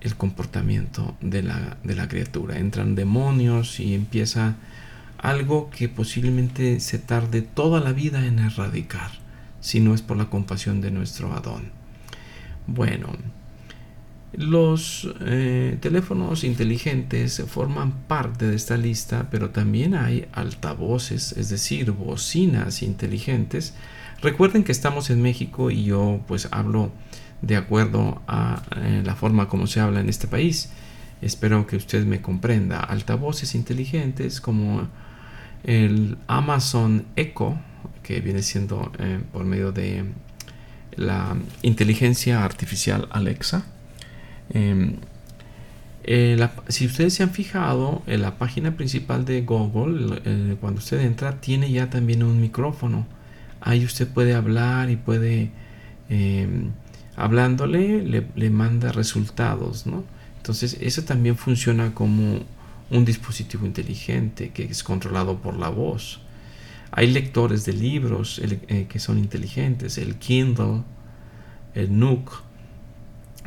el 0.00 0.16
comportamiento 0.16 1.16
de 1.20 1.42
la, 1.42 1.78
de 1.82 1.94
la 1.94 2.08
criatura. 2.08 2.58
Entran 2.58 2.94
demonios 2.94 3.80
y 3.80 3.94
empieza 3.94 4.56
algo 5.18 5.70
que 5.70 5.88
posiblemente 5.88 6.78
se 6.80 6.98
tarde 6.98 7.40
toda 7.40 7.80
la 7.80 7.92
vida 7.92 8.26
en 8.26 8.38
erradicar, 8.38 9.10
si 9.60 9.80
no 9.80 9.94
es 9.94 10.02
por 10.02 10.18
la 10.18 10.26
compasión 10.26 10.82
de 10.82 10.90
nuestro 10.90 11.32
Adón. 11.32 11.70
Bueno, 12.66 13.08
los 14.36 15.08
eh, 15.20 15.78
teléfonos 15.80 16.44
inteligentes 16.44 17.42
forman 17.46 17.92
parte 18.06 18.46
de 18.46 18.56
esta 18.56 18.76
lista, 18.76 19.28
pero 19.30 19.50
también 19.50 19.94
hay 19.94 20.26
altavoces, 20.32 21.32
es 21.32 21.48
decir, 21.48 21.92
bocinas 21.92 22.82
inteligentes. 22.82 23.74
Recuerden 24.24 24.64
que 24.64 24.72
estamos 24.72 25.10
en 25.10 25.20
México 25.20 25.70
y 25.70 25.84
yo 25.84 26.22
pues 26.26 26.48
hablo 26.50 26.90
de 27.42 27.56
acuerdo 27.56 28.22
a 28.26 28.62
eh, 28.74 29.02
la 29.04 29.16
forma 29.16 29.50
como 29.50 29.66
se 29.66 29.80
habla 29.80 30.00
en 30.00 30.08
este 30.08 30.26
país. 30.26 30.70
Espero 31.20 31.66
que 31.66 31.76
usted 31.76 32.06
me 32.06 32.22
comprenda. 32.22 32.80
Altavoces 32.80 33.54
inteligentes 33.54 34.40
como 34.40 34.88
el 35.62 36.16
Amazon 36.26 37.04
Echo, 37.16 37.58
que 38.02 38.22
viene 38.22 38.40
siendo 38.40 38.90
eh, 38.98 39.20
por 39.30 39.44
medio 39.44 39.72
de 39.72 40.06
la 40.96 41.36
inteligencia 41.60 42.46
artificial 42.46 43.08
Alexa. 43.10 43.66
Em, 44.48 44.96
si 46.68 46.86
ustedes 46.86 47.12
se 47.12 47.22
han 47.24 47.30
fijado, 47.30 48.02
en 48.06 48.22
la 48.22 48.38
página 48.38 48.74
principal 48.74 49.26
de 49.26 49.42
Google, 49.42 50.22
eh, 50.24 50.56
cuando 50.62 50.78
usted 50.78 51.02
entra, 51.02 51.42
tiene 51.42 51.70
ya 51.70 51.90
también 51.90 52.22
un 52.22 52.40
micrófono. 52.40 53.06
Ahí 53.64 53.84
usted 53.84 54.06
puede 54.06 54.34
hablar 54.34 54.90
y 54.90 54.96
puede, 54.96 55.50
em, 56.10 56.72
hablándole, 57.16 58.02
le, 58.02 58.26
le, 58.36 58.50
manda 58.50 58.92
resultados, 58.92 59.86
¿no? 59.86 60.04
Entonces, 60.36 60.76
eso 60.80 61.02
también 61.04 61.36
funciona 61.38 61.94
como 61.94 62.40
un 62.90 63.04
dispositivo 63.06 63.64
inteligente 63.64 64.50
que 64.50 64.64
es 64.64 64.82
controlado 64.82 65.38
por 65.40 65.56
la 65.56 65.70
voz. 65.70 66.20
Hay 66.90 67.10
lectores 67.10 67.64
de 67.64 67.72
libros 67.72 68.38
eh, 68.38 68.86
que 68.86 68.98
son 68.98 69.18
inteligentes, 69.18 69.96
el 69.96 70.16
Kindle, 70.16 70.82
el 71.74 71.98
Nook. 71.98 72.42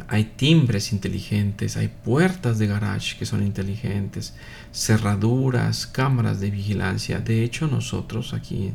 Hay 0.07 0.24
timbres 0.36 0.91
inteligentes, 0.91 1.77
hay 1.77 1.89
puertas 1.89 2.57
de 2.57 2.65
garage 2.65 3.17
que 3.17 3.27
son 3.27 3.43
inteligentes, 3.43 4.33
cerraduras, 4.74 5.86
cámaras 5.86 6.39
de 6.39 6.50
vigilancia. 6.50 7.19
De 7.19 7.43
hecho, 7.43 7.67
nosotros 7.67 8.33
aquí 8.33 8.74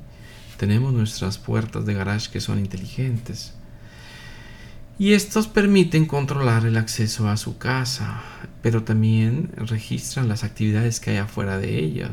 tenemos 0.57 0.93
nuestras 0.93 1.39
puertas 1.39 1.87
de 1.87 1.95
garage 1.95 2.31
que 2.31 2.41
son 2.41 2.59
inteligentes 2.59 3.55
y 4.99 5.15
estos 5.15 5.49
permiten 5.49 6.07
controlar 6.07 6.65
el 6.67 6.77
acceso 6.77 7.29
a 7.29 7.37
su 7.37 7.59
casa, 7.59 8.23
pero 8.63 8.85
también 8.85 9.51
registran 9.57 10.29
las 10.29 10.45
actividades 10.45 11.01
que 11.01 11.11
hay 11.11 11.17
afuera 11.17 11.59
de 11.59 11.79
ella. 11.79 12.11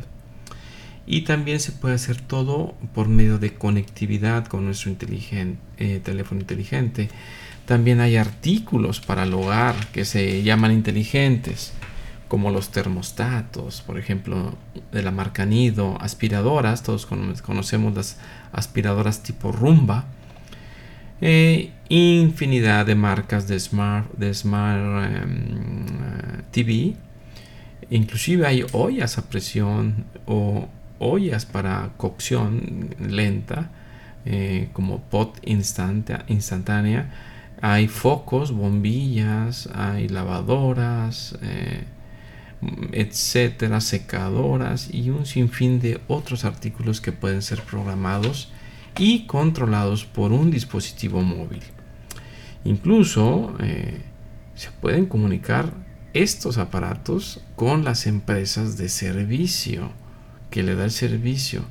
Y 1.05 1.22
también 1.22 1.60
se 1.60 1.72
puede 1.72 1.96
hacer 1.96 2.19
todo 2.19 2.75
por 2.96 3.08
medio 3.08 3.38
de 3.38 3.53
conectividad 3.53 4.48
con 4.48 4.65
nuestro 4.65 4.91
eh, 4.91 6.01
teléfono 6.03 6.41
inteligente. 6.41 7.10
También 7.65 8.00
hay 8.00 8.15
artículos 8.15 9.01
para 9.01 9.24
el 9.24 9.34
hogar 9.36 9.75
que 9.91 10.05
se 10.05 10.41
llaman 10.41 10.72
inteligentes, 10.72 11.74
como 12.29 12.51
los 12.51 12.69
termostatos, 12.69 13.81
por 13.81 13.98
ejemplo, 13.98 14.55
de 14.91 15.01
la 15.01 15.12
marca 15.12 15.45
Nido, 15.45 15.98
aspiradoras, 16.00 16.83
todos 16.83 17.05
conocemos 17.05 17.93
las 17.95 18.17
aspiradoras 18.53 19.24
tipo 19.24 19.51
rumba 19.51 20.05
e 21.21 21.71
infinidad 21.89 22.86
de 22.86 22.95
marcas 22.95 23.48
de 23.48 23.59
Smart, 23.59 24.13
de 24.13 24.33
smart 24.33 25.12
em, 25.12 25.86
TV. 26.51 26.95
Inclusive 27.89 28.45
hay 28.45 28.63
ollas 28.71 29.17
a 29.17 29.24
presión 29.24 30.05
o 30.27 30.69
ollas 31.00 31.45
para 31.45 31.89
cocción 31.98 32.95
lenta, 33.00 33.71
eh, 34.25 34.69
como 34.74 35.00
pot 35.01 35.39
instantánea. 35.45 37.09
Hay 37.62 37.88
focos, 37.88 38.51
bombillas, 38.51 39.67
hay 39.74 40.07
lavadoras, 40.07 41.36
eh, 41.41 41.83
etcétera, 42.92 43.82
secadoras 43.82 44.89
y 44.94 45.10
un 45.10 45.25
sinfín 45.25 45.80
de 45.80 46.01
otros 46.08 46.46
artículos 46.46 47.01
que 47.01 47.12
pueden 47.12 47.42
ser 47.42 47.62
programados 47.63 48.51
y 48.98 49.25
controlados 49.25 50.06
por 50.06 50.32
un 50.32 50.51
dispositivo 50.51 51.22
móvil. 51.22 51.62
Incluso 52.66 53.56
eh, 53.62 54.01
se 54.56 54.72
pueden 54.72 55.06
comunicar 55.06 55.74
estos 56.13 56.58
aparatos 56.58 57.42
con 57.56 57.84
las 57.84 58.08
empresas 58.08 58.78
de 58.78 58.89
servicio 58.89 59.92
que 60.50 60.63
le 60.63 60.75
da 60.75 60.86
el 60.86 60.92
servicio 60.92 61.63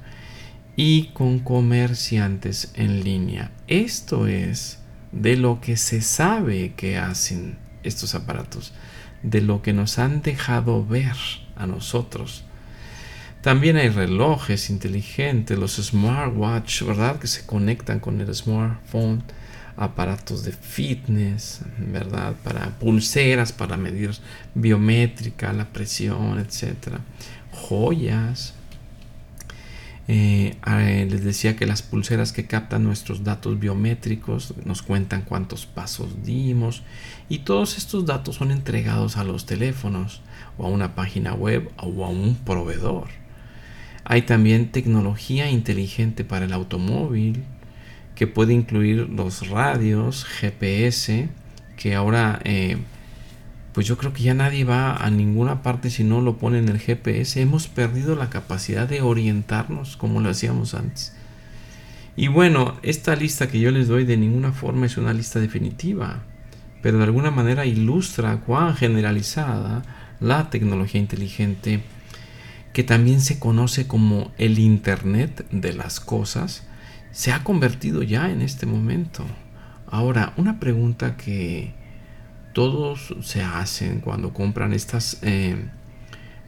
y 0.76 1.08
con 1.08 1.40
comerciantes 1.40 2.72
en 2.74 3.02
línea. 3.02 3.50
Esto 3.66 4.26
es 4.26 4.78
de 5.12 5.36
lo 5.36 5.60
que 5.60 5.76
se 5.76 6.00
sabe 6.00 6.72
que 6.76 6.96
hacen 6.96 7.58
estos 7.82 8.14
aparatos, 8.14 8.72
de 9.22 9.40
lo 9.40 9.62
que 9.62 9.72
nos 9.72 9.98
han 9.98 10.22
dejado 10.22 10.86
ver 10.86 11.16
a 11.56 11.66
nosotros. 11.66 12.44
También 13.42 13.76
hay 13.76 13.88
relojes 13.88 14.68
inteligentes, 14.68 15.58
los 15.58 15.76
smartwatch, 15.76 16.82
¿verdad? 16.82 17.18
Que 17.18 17.28
se 17.28 17.46
conectan 17.46 18.00
con 18.00 18.20
el 18.20 18.34
smartphone 18.34 19.22
aparatos 19.76 20.42
de 20.42 20.52
fitness, 20.52 21.60
¿verdad? 21.78 22.34
Para 22.42 22.78
pulseras, 22.78 23.52
para 23.52 23.76
medir 23.76 24.10
biométrica, 24.54 25.52
la 25.52 25.66
presión, 25.66 26.38
etcétera. 26.40 26.98
Joyas. 27.52 28.54
Eh, 30.10 30.56
les 31.10 31.22
decía 31.22 31.54
que 31.54 31.66
las 31.66 31.82
pulseras 31.82 32.32
que 32.32 32.46
captan 32.46 32.82
nuestros 32.82 33.24
datos 33.24 33.60
biométricos 33.60 34.54
nos 34.64 34.80
cuentan 34.80 35.20
cuántos 35.20 35.66
pasos 35.66 36.24
dimos 36.24 36.82
y 37.28 37.40
todos 37.40 37.76
estos 37.76 38.06
datos 38.06 38.36
son 38.36 38.50
entregados 38.50 39.18
a 39.18 39.24
los 39.24 39.44
teléfonos 39.44 40.22
o 40.56 40.64
a 40.64 40.70
una 40.70 40.94
página 40.94 41.34
web 41.34 41.70
o 41.76 42.06
a 42.06 42.08
un 42.08 42.36
proveedor. 42.36 43.08
Hay 44.04 44.22
también 44.22 44.72
tecnología 44.72 45.50
inteligente 45.50 46.24
para 46.24 46.46
el 46.46 46.54
automóvil, 46.54 47.44
que 48.14 48.26
puede 48.26 48.54
incluir 48.54 49.10
los 49.10 49.48
radios, 49.48 50.24
GPS, 50.24 51.28
que 51.76 51.94
ahora 51.94 52.40
eh, 52.44 52.78
pues 53.78 53.86
yo 53.86 53.96
creo 53.96 54.12
que 54.12 54.24
ya 54.24 54.34
nadie 54.34 54.64
va 54.64 54.96
a 54.96 55.08
ninguna 55.08 55.62
parte 55.62 55.88
si 55.88 56.02
no 56.02 56.20
lo 56.20 56.36
pone 56.36 56.58
en 56.58 56.68
el 56.68 56.80
GPS. 56.80 57.40
Hemos 57.40 57.68
perdido 57.68 58.16
la 58.16 58.28
capacidad 58.28 58.88
de 58.88 59.02
orientarnos 59.02 59.96
como 59.96 60.20
lo 60.20 60.30
hacíamos 60.30 60.74
antes. 60.74 61.14
Y 62.16 62.26
bueno, 62.26 62.74
esta 62.82 63.14
lista 63.14 63.46
que 63.46 63.60
yo 63.60 63.70
les 63.70 63.86
doy 63.86 64.04
de 64.04 64.16
ninguna 64.16 64.50
forma 64.50 64.86
es 64.86 64.96
una 64.96 65.12
lista 65.12 65.38
definitiva, 65.38 66.24
pero 66.82 66.98
de 66.98 67.04
alguna 67.04 67.30
manera 67.30 67.66
ilustra 67.66 68.38
cuán 68.38 68.74
generalizada 68.74 69.84
la 70.18 70.50
tecnología 70.50 71.00
inteligente, 71.00 71.80
que 72.72 72.82
también 72.82 73.20
se 73.20 73.38
conoce 73.38 73.86
como 73.86 74.32
el 74.38 74.58
Internet 74.58 75.46
de 75.52 75.72
las 75.72 76.00
Cosas, 76.00 76.66
se 77.12 77.30
ha 77.30 77.44
convertido 77.44 78.02
ya 78.02 78.28
en 78.28 78.42
este 78.42 78.66
momento. 78.66 79.24
Ahora, 79.86 80.32
una 80.36 80.58
pregunta 80.58 81.16
que 81.16 81.77
todos 82.58 83.14
se 83.20 83.40
hacen 83.40 84.00
cuando 84.00 84.34
compran 84.34 84.72
estas 84.72 85.18
eh, 85.22 85.68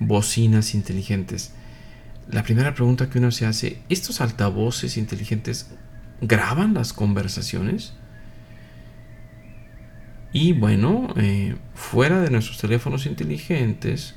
bocinas 0.01 0.75
inteligentes. 0.75 1.53
La 2.29 2.43
primera 2.43 2.75
pregunta 2.75 3.09
que 3.09 3.19
uno 3.19 3.31
se 3.31 3.47
hace, 3.47 3.79
¿estos 3.89 4.21
altavoces 4.21 4.97
inteligentes 4.97 5.71
graban 6.21 6.75
las 6.75 6.93
conversaciones? 6.93 7.93
Y 10.33 10.53
bueno, 10.53 11.15
eh, 11.17 11.55
fuera 11.75 12.21
de 12.21 12.31
nuestros 12.31 12.59
teléfonos 12.59 13.07
inteligentes, 13.07 14.17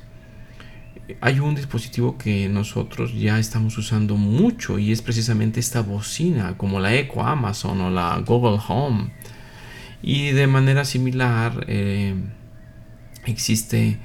hay 1.20 1.38
un 1.38 1.54
dispositivo 1.54 2.18
que 2.18 2.48
nosotros 2.48 3.14
ya 3.14 3.38
estamos 3.38 3.78
usando 3.78 4.16
mucho 4.16 4.80
y 4.80 4.90
es 4.90 5.00
precisamente 5.00 5.60
esta 5.60 5.80
bocina, 5.82 6.58
como 6.58 6.80
la 6.80 6.92
Echo 6.92 7.22
Amazon 7.22 7.80
o 7.82 7.90
la 7.90 8.18
Google 8.26 8.58
Home. 8.66 9.12
Y 10.06 10.32
de 10.32 10.46
manera 10.46 10.84
similar 10.84 11.64
eh, 11.66 12.14
existe 13.24 13.98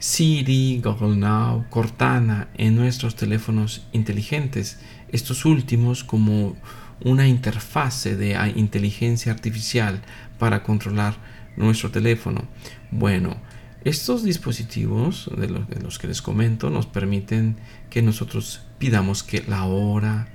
Siri, 0.00 0.80
Google 0.82 1.16
Now, 1.16 1.66
Cortana 1.70 2.48
en 2.54 2.74
nuestros 2.74 3.14
teléfonos 3.14 3.86
inteligentes. 3.92 4.80
Estos 5.12 5.44
últimos 5.44 6.02
como 6.02 6.56
una 7.04 7.28
interfase 7.28 8.16
de 8.16 8.36
inteligencia 8.56 9.30
artificial 9.30 10.02
para 10.40 10.64
controlar 10.64 11.14
nuestro 11.56 11.92
teléfono. 11.92 12.48
Bueno, 12.90 13.36
estos 13.84 14.24
dispositivos 14.24 15.30
de 15.36 15.48
los, 15.48 16.00
que 16.00 16.08
les 16.08 16.20
comento 16.20 16.68
nos 16.68 16.86
permiten 16.86 17.58
que 17.90 18.02
nosotros 18.02 18.66
pidamos 18.78 19.22
que 19.22 19.44
la 19.46 19.66
hora, 19.66 20.26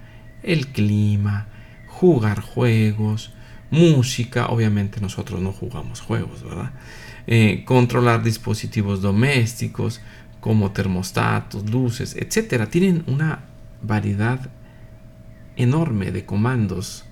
el 0.43 0.67
clima, 0.67 1.49
jugar 1.87 2.39
juegos, 2.39 3.33
música, 3.71 4.47
obviamente 4.47 4.99
nosotros 4.99 5.41
no 5.41 5.51
jugamos 5.51 6.01
juegos, 6.01 6.43
¿verdad? 6.43 6.71
Eh, 7.27 7.63
controlar 7.65 8.23
dispositivos 8.23 9.01
domésticos 9.01 10.01
como 10.39 10.71
termostatos, 10.71 11.69
luces, 11.69 12.15
etcétera. 12.15 12.67
Tienen 12.67 13.03
una 13.07 13.43
variedad 13.81 14.49
enorme 15.55 16.11
de 16.11 16.25
comandos 16.25 17.05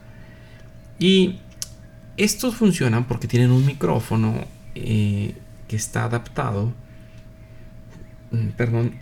y 0.99 1.39
estos 2.15 2.55
funcionan 2.55 3.05
porque 3.05 3.27
tienen 3.27 3.51
un 3.51 3.65
micrófono 3.65 4.45
eh, 4.73 5.35
que 5.67 5.75
está 5.75 6.05
adaptado, 6.05 6.73
mm, 8.31 8.47
perdón, 8.55 8.95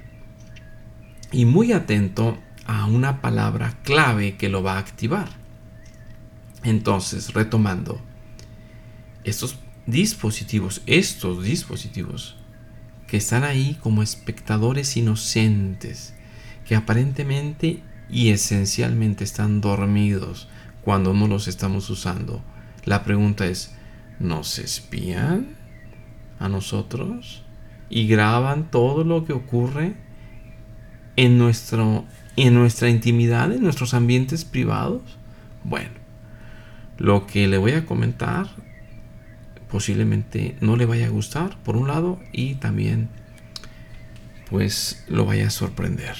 y 1.32 1.46
muy 1.46 1.72
atento 1.72 2.38
a 2.65 2.86
una 2.86 3.22
palabra 3.22 3.78
clave 3.84 4.36
que 4.36 4.50
lo 4.50 4.63
va 4.63 4.74
a 4.74 4.80
activar. 4.80 5.45
Entonces, 6.65 7.34
retomando, 7.34 8.01
estos 9.23 9.58
dispositivos, 9.86 10.82
estos 10.86 11.43
dispositivos 11.43 12.36
que 13.08 13.17
están 13.17 13.43
ahí 13.43 13.78
como 13.82 14.04
espectadores 14.04 14.97
inocentes, 14.97 16.13
que 16.65 16.75
aparentemente 16.75 17.82
y 18.10 18.30
esencialmente 18.30 19.23
están 19.23 19.62
dormidos 19.62 20.49
cuando 20.82 21.13
no 21.13 21.28
los 21.28 21.47
estamos 21.47 21.89
usando. 21.89 22.43
La 22.84 23.04
pregunta 23.04 23.45
es, 23.45 23.73
¿nos 24.19 24.60
espían? 24.60 25.56
a 26.39 26.49
nosotros 26.49 27.43
y 27.89 28.08
graban 28.08 28.69
todo 28.71 29.04
lo 29.04 29.25
que 29.25 29.34
ocurre 29.34 29.95
en, 31.15 31.38
nuestro, 31.38 32.06
en 32.36 32.54
nuestra 32.54 32.89
intimidad, 32.89 33.51
en 33.51 33.63
nuestros 33.63 33.93
ambientes 33.93 34.43
privados. 34.43 35.01
Bueno, 35.63 35.91
lo 36.98 37.28
que 37.28 37.48
le 37.48 37.58
voy 37.58 37.72
a 37.74 37.86
comentar 37.86 38.48
posiblemente 39.70 40.56
no 40.62 40.78
le 40.78 40.86
vaya 40.86 41.08
a 41.08 41.10
gustar, 41.10 41.58
por 41.64 41.76
un 41.76 41.88
lado, 41.88 42.20
y 42.32 42.56
también 42.56 43.10
pues 44.50 45.04
lo 45.10 45.26
vaya 45.26 45.48
a 45.48 45.50
sorprender. 45.50 46.16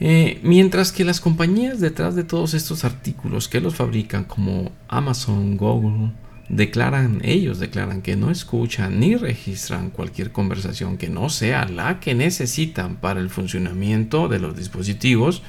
Eh, 0.00 0.40
mientras 0.42 0.92
que 0.92 1.04
las 1.04 1.20
compañías 1.20 1.80
detrás 1.80 2.16
de 2.16 2.24
todos 2.24 2.52
estos 2.52 2.84
artículos 2.84 3.48
que 3.48 3.60
los 3.60 3.76
fabrican 3.76 4.24
como 4.24 4.72
Amazon, 4.88 5.56
Google, 5.56 6.10
declaran, 6.48 7.20
ellos 7.24 7.58
declaran 7.58 8.02
que 8.02 8.16
no 8.16 8.30
escuchan 8.30 9.00
ni 9.00 9.16
registran 9.16 9.90
cualquier 9.90 10.32
conversación 10.32 10.98
que 10.98 11.08
no 11.08 11.30
sea 11.30 11.66
la 11.66 12.00
que 12.00 12.14
necesitan 12.14 12.96
para 12.96 13.20
el 13.20 13.30
funcionamiento 13.30 14.28
de 14.28 14.40
los 14.40 14.56
dispositivos, 14.56 15.42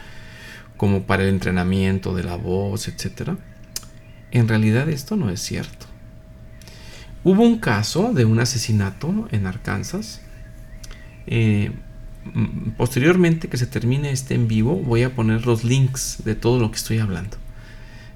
como 0.78 1.04
para 1.04 1.24
el 1.24 1.30
entrenamiento 1.30 2.16
de 2.16 2.24
la 2.24 2.36
voz, 2.36 2.88
etc. 2.88 3.32
En 4.32 4.48
realidad 4.48 4.90
esto 4.90 5.16
no 5.16 5.30
es 5.30 5.42
cierto. 5.42 5.86
Hubo 7.24 7.44
un 7.44 7.60
caso 7.60 8.14
de 8.14 8.26
un 8.26 8.40
asesinato 8.40 9.28
en 9.32 9.48
Arkansas. 9.48 10.22
Eh, 11.28 11.72
posteriormente 12.78 13.48
que 13.48 13.58
se 13.58 13.66
termine 13.66 14.12
este 14.12 14.36
en 14.36 14.48
vivo, 14.48 14.76
voy 14.76 15.04
a 15.04 15.16
poner 15.16 15.46
los 15.46 15.64
links 15.64 16.18
de 16.24 16.36
todo 16.36 16.60
lo 16.60 16.70
que 16.70 16.78
estoy 16.78 17.00
hablando. 17.00 17.38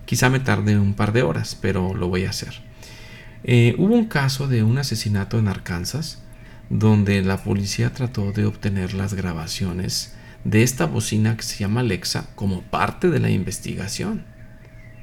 Quizá 0.05 0.29
me 0.29 0.39
tarde 0.39 0.77
un 0.77 0.93
par 0.93 1.13
de 1.13 1.23
horas, 1.23 1.57
pero 1.59 1.93
lo 1.93 2.07
voy 2.07 2.25
a 2.25 2.31
hacer. 2.31 2.61
Eh, 3.43 3.75
hubo 3.77 3.95
un 3.95 4.05
caso 4.05 4.47
de 4.47 4.63
un 4.63 4.77
asesinato 4.77 5.39
en 5.39 5.47
Arkansas 5.47 6.21
donde 6.69 7.21
la 7.21 7.37
policía 7.37 7.93
trató 7.93 8.31
de 8.31 8.45
obtener 8.45 8.93
las 8.93 9.13
grabaciones 9.13 10.13
de 10.43 10.63
esta 10.63 10.85
bocina 10.85 11.35
que 11.35 11.43
se 11.43 11.57
llama 11.57 11.81
Alexa 11.81 12.27
como 12.35 12.61
parte 12.61 13.09
de 13.09 13.19
la 13.19 13.29
investigación. 13.29 14.23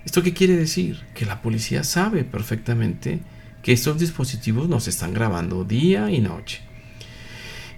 ¿Esto 0.05 0.23
qué 0.23 0.33
quiere 0.33 0.57
decir? 0.57 1.05
Que 1.15 1.27
la 1.27 1.43
policía 1.43 1.85
sabe 1.85 2.25
perfectamente 2.25 3.21
que 3.63 3.73
estos 3.73 3.99
dispositivos 3.99 4.69
nos 4.69 4.87
están 4.87 5.13
grabando 5.13 5.65
día 5.65 6.11
y 6.11 6.21
noche. 6.21 6.61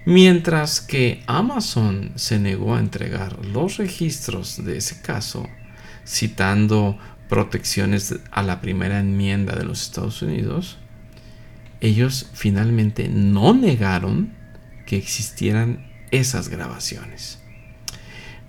Mientras 0.05 0.81
que 0.81 1.23
Amazon 1.27 2.11
se 2.15 2.39
negó 2.39 2.75
a 2.75 2.79
entregar 2.79 3.45
los 3.45 3.77
registros 3.77 4.63
de 4.63 4.77
ese 4.77 5.01
caso, 5.01 5.47
citando 6.05 6.97
protecciones 7.27 8.15
a 8.31 8.43
la 8.43 8.61
primera 8.61 8.99
enmienda 8.99 9.55
de 9.55 9.65
los 9.65 9.81
Estados 9.81 10.21
Unidos, 10.21 10.77
ellos 11.81 12.29
finalmente 12.33 13.07
no 13.09 13.53
negaron 13.53 14.33
que 14.85 14.97
existieran 14.97 15.87
esas 16.11 16.49
grabaciones. 16.49 17.38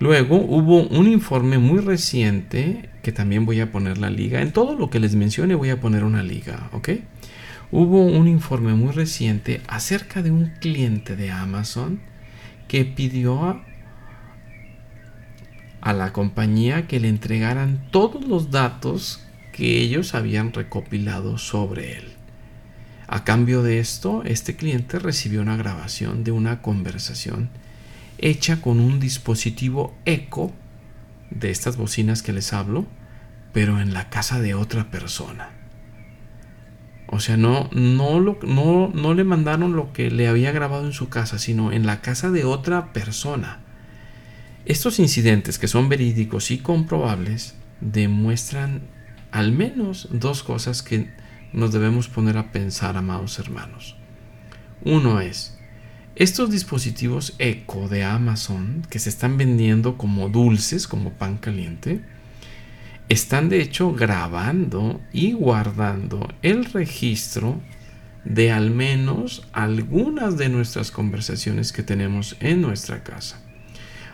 Luego 0.01 0.37
hubo 0.37 0.81
un 0.81 1.07
informe 1.07 1.59
muy 1.59 1.79
reciente, 1.79 2.89
que 3.03 3.11
también 3.11 3.45
voy 3.45 3.59
a 3.59 3.71
poner 3.71 3.99
la 3.99 4.09
liga, 4.09 4.41
en 4.41 4.51
todo 4.51 4.75
lo 4.75 4.89
que 4.89 4.99
les 4.99 5.13
mencione 5.13 5.53
voy 5.53 5.69
a 5.69 5.79
poner 5.79 6.03
una 6.03 6.23
liga, 6.23 6.71
¿ok? 6.71 6.89
Hubo 7.71 8.03
un 8.03 8.27
informe 8.27 8.73
muy 8.73 8.93
reciente 8.93 9.61
acerca 9.67 10.23
de 10.23 10.31
un 10.31 10.53
cliente 10.59 11.15
de 11.15 11.29
Amazon 11.29 11.99
que 12.67 12.83
pidió 12.83 13.43
a, 13.43 13.63
a 15.81 15.93
la 15.93 16.11
compañía 16.13 16.87
que 16.87 16.99
le 16.99 17.07
entregaran 17.07 17.87
todos 17.91 18.25
los 18.25 18.49
datos 18.49 19.23
que 19.53 19.81
ellos 19.81 20.15
habían 20.15 20.51
recopilado 20.51 21.37
sobre 21.37 21.97
él. 21.97 22.05
A 23.05 23.23
cambio 23.23 23.61
de 23.61 23.77
esto, 23.77 24.23
este 24.25 24.55
cliente 24.55 24.97
recibió 24.97 25.43
una 25.43 25.57
grabación 25.57 26.23
de 26.23 26.31
una 26.31 26.63
conversación 26.63 27.49
hecha 28.21 28.61
con 28.61 28.79
un 28.79 28.99
dispositivo 28.99 29.95
eco 30.05 30.53
de 31.29 31.49
estas 31.49 31.77
bocinas 31.77 32.23
que 32.23 32.33
les 32.33 32.53
hablo, 32.53 32.85
pero 33.53 33.79
en 33.79 33.93
la 33.93 34.09
casa 34.09 34.39
de 34.39 34.53
otra 34.53 34.91
persona. 34.91 35.49
O 37.07 37.19
sea, 37.19 37.35
no, 37.35 37.69
no, 37.73 38.19
lo, 38.19 38.39
no, 38.43 38.89
no 38.93 39.13
le 39.13 39.25
mandaron 39.25 39.75
lo 39.75 39.91
que 39.91 40.09
le 40.09 40.27
había 40.27 40.53
grabado 40.53 40.85
en 40.85 40.93
su 40.93 41.09
casa, 41.09 41.39
sino 41.39 41.73
en 41.73 41.85
la 41.85 41.99
casa 42.01 42.31
de 42.31 42.45
otra 42.45 42.93
persona. 42.93 43.59
Estos 44.65 44.99
incidentes, 44.99 45.59
que 45.59 45.67
son 45.67 45.89
verídicos 45.89 46.51
y 46.51 46.59
comprobables, 46.59 47.55
demuestran 47.81 48.83
al 49.31 49.51
menos 49.51 50.07
dos 50.11 50.43
cosas 50.43 50.83
que 50.83 51.09
nos 51.51 51.73
debemos 51.73 52.07
poner 52.07 52.37
a 52.37 52.51
pensar, 52.51 52.95
amados 52.95 53.39
hermanos. 53.39 53.97
Uno 54.83 55.19
es, 55.19 55.59
estos 56.15 56.51
dispositivos 56.51 57.35
eco 57.39 57.87
de 57.87 58.03
Amazon 58.03 58.85
que 58.89 58.99
se 58.99 59.09
están 59.09 59.37
vendiendo 59.37 59.97
como 59.97 60.29
dulces, 60.29 60.87
como 60.87 61.11
pan 61.11 61.37
caliente, 61.37 62.01
están 63.07 63.49
de 63.49 63.61
hecho 63.61 63.93
grabando 63.93 65.01
y 65.13 65.33
guardando 65.33 66.33
el 66.41 66.65
registro 66.65 67.61
de 68.23 68.51
al 68.51 68.71
menos 68.71 69.47
algunas 69.51 70.37
de 70.37 70.49
nuestras 70.49 70.91
conversaciones 70.91 71.71
que 71.71 71.83
tenemos 71.83 72.35
en 72.39 72.61
nuestra 72.61 73.03
casa. 73.03 73.41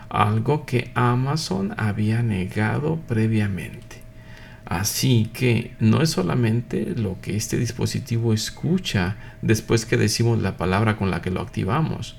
Algo 0.08 0.64
que 0.66 0.90
Amazon 0.94 1.74
había 1.76 2.22
negado 2.22 3.00
previamente. 3.06 3.87
Así 4.68 5.30
que 5.32 5.74
no 5.80 6.02
es 6.02 6.10
solamente 6.10 6.92
lo 6.94 7.18
que 7.22 7.36
este 7.36 7.56
dispositivo 7.56 8.34
escucha 8.34 9.16
después 9.40 9.86
que 9.86 9.96
decimos 9.96 10.42
la 10.42 10.58
palabra 10.58 10.98
con 10.98 11.10
la 11.10 11.22
que 11.22 11.30
lo 11.30 11.40
activamos. 11.40 12.16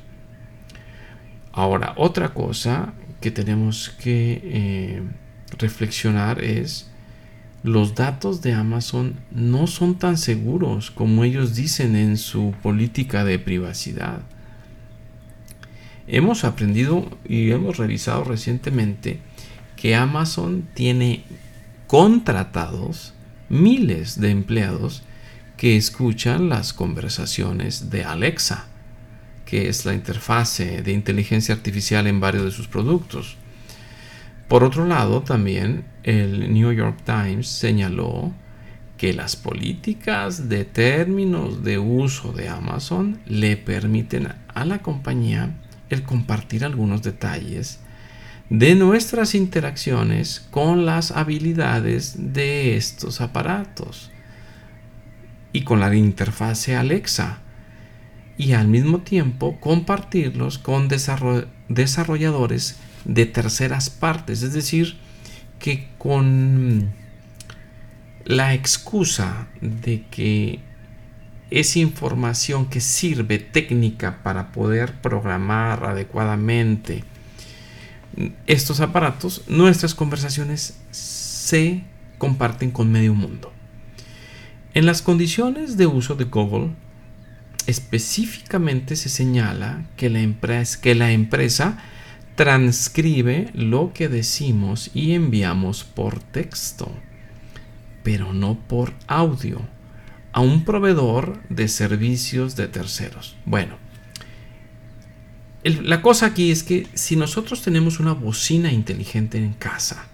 Ahora, 1.53 1.93
otra 1.95 2.33
cosa 2.33 2.93
que 3.21 3.29
tenemos 3.29 3.91
que 3.91 4.41
eh, 4.43 5.03
reflexionar 5.59 6.43
es 6.43 6.89
los 7.61 7.93
datos 7.93 8.41
de 8.41 8.53
Amazon 8.53 9.19
no 9.29 9.67
son 9.67 9.99
tan 9.99 10.17
seguros 10.17 10.89
como 10.89 11.25
ellos 11.25 11.53
dicen 11.53 11.95
en 11.95 12.17
su 12.17 12.55
política 12.63 13.25
de 13.25 13.37
privacidad. 13.37 14.21
Hemos 16.07 16.43
aprendido 16.43 17.15
y 17.27 17.51
hemos 17.51 17.77
revisado 17.77 18.23
recientemente 18.23 19.19
que 19.75 19.93
Amazon 19.93 20.67
tiene 20.73 21.23
contratados 21.89 23.15
miles 23.49 24.21
de 24.21 24.29
empleados 24.29 25.01
que 25.57 25.75
escuchan 25.75 26.47
las 26.47 26.71
conversaciones 26.71 27.89
de 27.89 28.03
Alexa, 28.03 28.67
que 29.43 29.69
es 29.69 29.85
la 29.85 29.95
interfase 29.95 30.83
de 30.83 30.91
inteligencia 30.91 31.55
artificial 31.55 32.05
en 32.05 32.19
varios 32.19 32.43
de 32.43 32.51
sus 32.51 32.67
productos. 32.67 33.37
Por 34.47 34.63
otro 34.63 34.85
lado, 34.85 35.23
también 35.23 35.83
el 36.03 36.53
New 36.53 36.71
York 36.73 36.99
Times 37.03 37.47
señaló 37.47 38.33
que 38.95 39.11
las 39.11 39.35
políticas 39.35 40.47
de 40.47 40.65
términos 40.65 41.63
de 41.63 41.79
uso 41.79 42.33
de 42.33 42.49
Amazon 42.49 43.19
le 43.25 43.57
permiten 43.57 44.27
a 44.47 44.63
la 44.63 44.83
compañía 44.83 45.55
el 45.89 46.03
compartir 46.03 46.63
algunos 46.63 47.01
detalles 47.01 47.79
de 48.49 48.75
nuestras 48.75 49.35
interacciones 49.35 50.47
con 50.49 50.85
las 50.85 51.11
habilidades 51.11 52.33
de 52.33 52.75
estos 52.75 53.21
aparatos 53.21 54.09
y 55.53 55.63
con 55.63 55.79
la 55.79 55.95
interfase 55.95 56.75
Alexa 56.75 57.39
y 58.37 58.53
al 58.53 58.67
mismo 58.67 59.01
tiempo 59.01 59.59
compartirlos 59.59 60.57
con 60.57 60.87
desarrolladores 61.67 62.77
de 63.05 63.25
terceras 63.25 63.89
partes, 63.89 64.41
es 64.41 64.53
decir, 64.53 64.97
que 65.59 65.89
con 65.97 66.89
la 68.25 68.53
excusa 68.53 69.47
de 69.61 70.05
que 70.09 70.59
es 71.51 71.75
información 71.77 72.67
que 72.67 72.79
sirve 72.79 73.39
técnica 73.39 74.23
para 74.23 74.51
poder 74.51 74.93
programar 75.01 75.83
adecuadamente 75.83 77.03
estos 78.47 78.81
aparatos, 78.81 79.43
nuestras 79.47 79.95
conversaciones 79.95 80.77
se 80.91 81.83
comparten 82.17 82.71
con 82.71 82.91
medio 82.91 83.13
mundo. 83.13 83.51
En 84.73 84.85
las 84.85 85.01
condiciones 85.01 85.77
de 85.77 85.87
uso 85.87 86.15
de 86.15 86.25
Google, 86.25 86.71
específicamente 87.65 88.95
se 88.95 89.09
señala 89.09 89.85
que 89.95 90.09
la, 90.09 91.11
empresa, 91.11 91.77
transcribe 92.35 93.49
lo 93.53 93.93
que 93.93 94.09
decimos 94.09 94.91
y 94.93 95.13
enviamos 95.13 95.83
por 95.83 96.19
texto, 96.19 96.91
pero 98.03 98.33
no 98.33 98.59
por 98.59 98.93
audio, 99.07 99.61
a 100.31 100.41
un 100.41 100.63
proveedor 100.65 101.41
de 101.49 101.67
servicios 101.67 102.55
de 102.55 102.67
terceros. 102.67 103.35
Bueno, 103.45 103.77
la 105.63 106.01
cosa 106.01 106.27
aquí 106.27 106.51
es 106.51 106.63
que 106.63 106.87
si 106.93 107.15
nosotros 107.15 107.61
tenemos 107.61 107.99
una 107.99 108.13
bocina 108.13 108.71
inteligente 108.71 109.37
en 109.37 109.53
casa, 109.53 110.07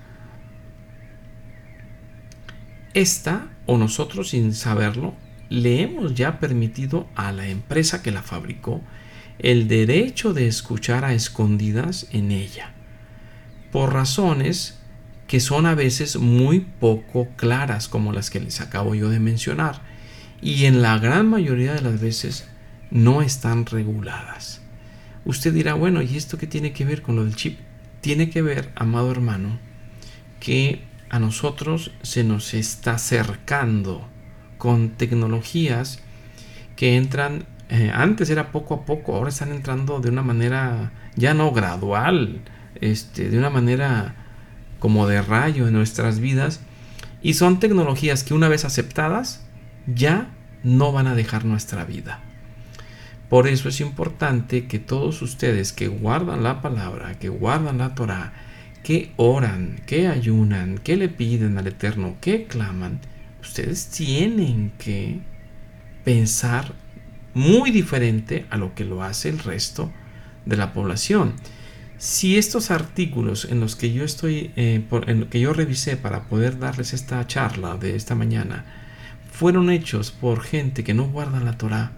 esta 2.93 3.49
o 3.65 3.77
nosotros 3.77 4.29
sin 4.29 4.53
saberlo, 4.53 5.13
le 5.49 5.81
hemos 5.81 6.15
ya 6.15 6.39
permitido 6.39 7.07
a 7.15 7.31
la 7.31 7.47
empresa 7.47 8.01
que 8.01 8.11
la 8.11 8.23
fabricó 8.23 8.81
el 9.37 9.67
derecho 9.67 10.33
de 10.33 10.47
escuchar 10.47 11.05
a 11.05 11.13
escondidas 11.13 12.07
en 12.11 12.31
ella, 12.31 12.71
por 13.71 13.93
razones 13.93 14.79
que 15.27 15.39
son 15.39 15.65
a 15.65 15.75
veces 15.75 16.17
muy 16.17 16.61
poco 16.61 17.27
claras 17.35 17.87
como 17.87 18.13
las 18.13 18.29
que 18.29 18.39
les 18.39 18.61
acabo 18.61 18.95
yo 18.95 19.09
de 19.09 19.19
mencionar 19.19 19.81
y 20.41 20.65
en 20.65 20.81
la 20.81 20.97
gran 20.99 21.27
mayoría 21.27 21.73
de 21.73 21.81
las 21.81 21.99
veces 21.99 22.47
no 22.91 23.21
están 23.21 23.65
reguladas. 23.65 24.64
Usted 25.25 25.53
dirá, 25.53 25.73
bueno, 25.73 26.03
¿y 26.03 26.15
esto 26.17 26.37
qué 26.37 26.45
tiene 26.45 26.71
que 26.71 26.85
ver 26.85 27.01
con 27.01 27.15
lo 27.15 27.25
del 27.25 27.35
chip? 27.35 27.59
Tiene 28.01 28.29
que 28.29 28.43
ver, 28.43 28.71
amado 28.75 29.11
hermano, 29.11 29.57
que 30.39 30.83
a 31.09 31.19
nosotros 31.19 31.91
se 32.03 32.23
nos 32.23 32.53
está 32.53 32.93
acercando 32.93 34.07
con 34.59 34.91
tecnologías 34.91 35.99
que 36.75 36.95
entran, 36.95 37.45
eh, 37.69 37.91
antes 37.93 38.29
era 38.29 38.51
poco 38.51 38.75
a 38.75 38.85
poco, 38.85 39.15
ahora 39.15 39.29
están 39.29 39.51
entrando 39.51 39.99
de 39.99 40.09
una 40.09 40.21
manera 40.21 40.91
ya 41.15 41.33
no 41.33 41.51
gradual, 41.51 42.41
este, 42.79 43.29
de 43.29 43.37
una 43.39 43.49
manera 43.49 44.15
como 44.79 45.07
de 45.07 45.21
rayo 45.23 45.67
en 45.67 45.73
nuestras 45.73 46.19
vidas, 46.19 46.61
y 47.23 47.33
son 47.33 47.59
tecnologías 47.59 48.23
que 48.23 48.35
una 48.35 48.49
vez 48.49 48.65
aceptadas 48.65 49.43
ya 49.87 50.29
no 50.63 50.91
van 50.91 51.07
a 51.07 51.15
dejar 51.15 51.45
nuestra 51.45 51.85
vida. 51.85 52.24
Por 53.29 53.47
eso 53.47 53.69
es 53.69 53.81
importante 53.81 54.67
que 54.67 54.79
todos 54.79 55.21
ustedes 55.21 55.73
que 55.73 55.87
guardan 55.87 56.43
la 56.43 56.61
palabra, 56.61 57.17
que 57.17 57.29
guardan 57.29 57.79
la 57.79 57.95
Torah, 57.95 58.33
que 58.83 59.11
oran, 59.15 59.81
que 59.87 60.07
ayunan, 60.07 60.77
que 60.77 60.95
le 60.95 61.09
piden 61.09 61.57
al 61.57 61.65
Eterno, 61.65 62.17
que 62.21 62.45
claman, 62.45 62.99
ustedes 63.41 63.87
tienen 63.87 64.73
que 64.77 65.19
pensar 66.03 66.73
muy 67.33 67.71
diferente 67.71 68.45
a 68.51 68.57
lo 68.57 68.75
que 68.75 68.85
lo 68.85 69.01
hace 69.01 69.29
el 69.29 69.39
resto 69.39 69.91
de 70.45 70.55
la 70.55 70.71
población. 70.71 71.33
Si 71.97 72.37
estos 72.37 72.69
artículos 72.69 73.45
en 73.45 73.59
los 73.59 73.75
que 73.75 73.91
yo 73.91 74.03
estoy, 74.03 74.51
eh, 74.55 74.83
en 75.07 75.19
lo 75.19 75.29
que 75.29 75.39
yo 75.39 75.53
revisé 75.53 75.97
para 75.97 76.25
poder 76.25 76.59
darles 76.59 76.93
esta 76.93 77.25
charla 77.25 77.77
de 77.77 77.95
esta 77.95 78.13
mañana, 78.13 78.65
fueron 79.31 79.71
hechos 79.71 80.11
por 80.11 80.41
gente 80.41 80.83
que 80.83 80.93
no 80.93 81.09
guarda 81.09 81.39
la 81.39 81.57
Torah, 81.57 81.91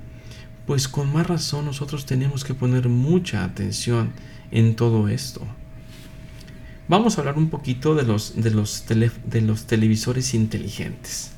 pues 0.67 0.89
con 0.89 1.12
más 1.12 1.25
razón 1.25 1.65
nosotros 1.65 2.06
tenemos 2.06 2.43
que 2.43 2.53
poner 2.53 2.89
mucha 2.89 3.45
atención 3.45 4.12
en 4.51 4.75
todo 4.75 5.08
esto. 5.08 5.41
Vamos 6.89 7.17
a 7.17 7.21
hablar 7.21 7.38
un 7.38 7.49
poquito 7.49 7.95
de 7.95 8.03
los, 8.03 8.36
de 8.36 8.51
los, 8.51 8.86
de 8.88 9.41
los 9.41 9.65
televisores 9.65 10.34
inteligentes. 10.34 11.32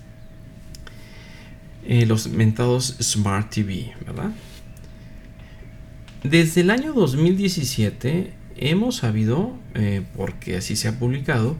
Eh, 1.86 2.06
los 2.06 2.28
mentados 2.28 2.98
Smart 3.02 3.50
TV, 3.52 3.94
¿verdad? 4.06 4.32
Desde 6.24 6.62
el 6.62 6.72
año 6.72 6.94
2017 6.94 8.34
hemos 8.58 8.98
sabido, 8.98 9.58
eh, 9.76 10.04
porque 10.16 10.58
así 10.58 10.76
se 10.76 10.88
ha 10.88 11.00
publicado, 11.00 11.56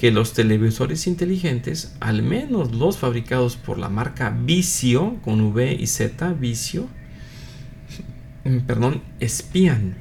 que 0.00 0.10
los 0.10 0.32
televisores 0.32 1.06
inteligentes, 1.06 1.94
al 2.00 2.22
menos 2.22 2.74
los 2.74 2.96
fabricados 2.96 3.58
por 3.58 3.76
la 3.76 3.90
marca 3.90 4.30
Vicio, 4.30 5.18
con 5.20 5.42
V 5.42 5.76
y 5.78 5.86
Z, 5.86 6.32
Vicio, 6.32 6.88
mm, 8.46 8.60
perdón, 8.60 9.02
espían 9.20 9.98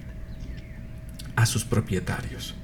a 1.36 1.46
sus 1.46 1.66
propietarios. 1.66 2.56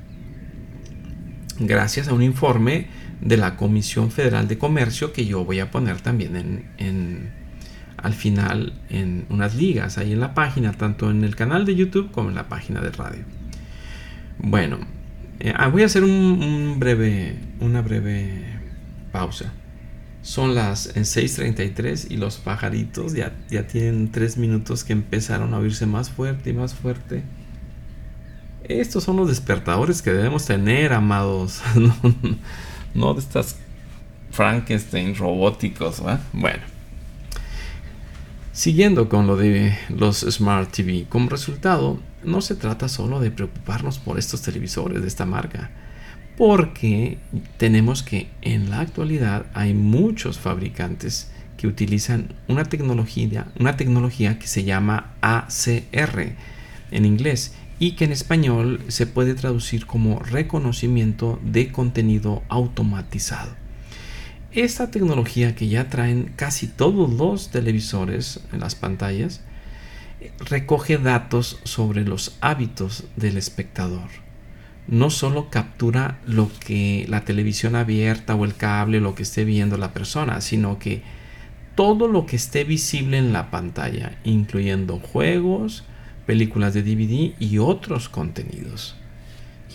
Gracias 1.59 2.07
a 2.07 2.13
un 2.13 2.23
informe 2.23 2.87
de 3.19 3.35
la 3.35 3.57
Comisión 3.57 4.11
Federal 4.11 4.47
de 4.47 4.57
Comercio 4.57 5.11
que 5.11 5.25
yo 5.25 5.43
voy 5.43 5.59
a 5.59 5.71
poner 5.71 5.99
también 5.99 6.63
al 7.97 8.13
final 8.13 8.79
en 8.89 9.25
unas 9.29 9.55
ligas 9.55 9.97
ahí 9.97 10.13
en 10.13 10.21
la 10.21 10.33
página, 10.33 10.71
tanto 10.71 11.11
en 11.11 11.25
el 11.25 11.35
canal 11.35 11.65
de 11.65 11.75
YouTube 11.75 12.11
como 12.11 12.29
en 12.29 12.35
la 12.35 12.47
página 12.47 12.79
de 12.79 12.91
radio. 12.91 13.25
Bueno, 14.37 14.94
eh, 15.39 15.53
ah, 15.55 15.67
voy 15.67 15.83
a 15.83 15.85
hacer 15.85 16.03
un, 16.03 16.75
breve, 16.79 17.35
una 17.59 17.81
breve 17.81 18.43
pausa. 19.11 19.53
Son 20.21 20.55
las 20.55 20.95
6.33 20.95 22.07
y 22.09 22.17
los 22.17 22.37
pajaritos 22.37 23.13
ya, 23.13 23.33
ya 23.49 23.67
tienen 23.67 24.11
3 24.11 24.37
minutos 24.37 24.83
que 24.83 24.93
empezaron 24.93 25.53
a 25.53 25.59
oírse 25.59 25.85
más 25.85 26.09
fuerte 26.09 26.49
y 26.49 26.53
más 26.53 26.73
fuerte. 26.73 27.23
Estos 28.63 29.03
son 29.03 29.17
los 29.17 29.27
despertadores 29.27 30.01
que 30.01 30.11
debemos 30.11 30.45
tener, 30.45 30.93
amados. 30.93 31.61
no, 32.95 33.13
de 33.13 33.19
estas 33.19 33.57
Frankenstein 34.31 35.15
robóticos. 35.15 36.01
Bueno. 36.33 36.74
Siguiendo 38.55 39.09
con 39.09 39.27
lo 39.27 39.35
de 39.35 39.77
los 39.89 40.21
Smart 40.21 40.71
TV, 40.71 41.07
como 41.09 41.29
resultado, 41.29 41.99
no 42.23 42.39
se 42.39 42.55
trata 42.55 42.87
solo 42.87 43.19
de 43.19 43.29
preocuparnos 43.29 43.99
por 43.99 44.17
estos 44.17 44.43
televisores 44.43 45.01
de 45.01 45.09
esta 45.09 45.25
marca, 45.25 45.71
porque 46.37 47.17
tenemos 47.57 48.01
que 48.01 48.29
en 48.41 48.69
la 48.69 48.79
actualidad 48.79 49.47
hay 49.53 49.73
muchos 49.73 50.39
fabricantes 50.39 51.29
que 51.57 51.67
utilizan 51.67 52.33
una 52.47 52.63
tecnología, 52.63 53.47
una 53.59 53.75
tecnología 53.75 54.39
que 54.39 54.47
se 54.47 54.63
llama 54.63 55.15
ACR 55.19 56.35
en 56.91 57.05
inglés 57.05 57.55
y 57.77 57.97
que 57.97 58.05
en 58.05 58.13
español 58.13 58.79
se 58.87 59.05
puede 59.05 59.33
traducir 59.33 59.85
como 59.85 60.19
reconocimiento 60.19 61.41
de 61.43 61.73
contenido 61.73 62.41
automatizado. 62.47 63.64
Esta 64.55 64.89
tecnología 64.89 65.53
que 65.53 65.67
ya 65.67 65.89
traen 65.89 66.31
casi 66.37 66.67
todos 66.67 67.11
los 67.11 67.49
televisores 67.49 68.39
en 68.53 68.61
las 68.61 68.73
pantallas 68.73 69.41
recoge 70.39 70.97
datos 70.97 71.59
sobre 71.65 72.05
los 72.05 72.37
hábitos 72.39 73.03
del 73.17 73.35
espectador. 73.35 74.07
No 74.87 75.09
solo 75.09 75.49
captura 75.49 76.19
lo 76.25 76.49
que 76.65 77.05
la 77.09 77.25
televisión 77.25 77.75
abierta 77.75 78.33
o 78.33 78.45
el 78.45 78.55
cable, 78.55 79.01
lo 79.01 79.13
que 79.13 79.23
esté 79.23 79.43
viendo 79.43 79.77
la 79.77 79.91
persona, 79.91 80.39
sino 80.39 80.79
que 80.79 81.01
todo 81.75 82.07
lo 82.07 82.25
que 82.25 82.37
esté 82.37 82.63
visible 82.63 83.17
en 83.17 83.33
la 83.33 83.51
pantalla, 83.51 84.17
incluyendo 84.23 84.99
juegos, 84.99 85.83
películas 86.25 86.73
de 86.73 86.83
DVD 86.83 87.33
y 87.41 87.57
otros 87.57 88.07
contenidos. 88.07 88.95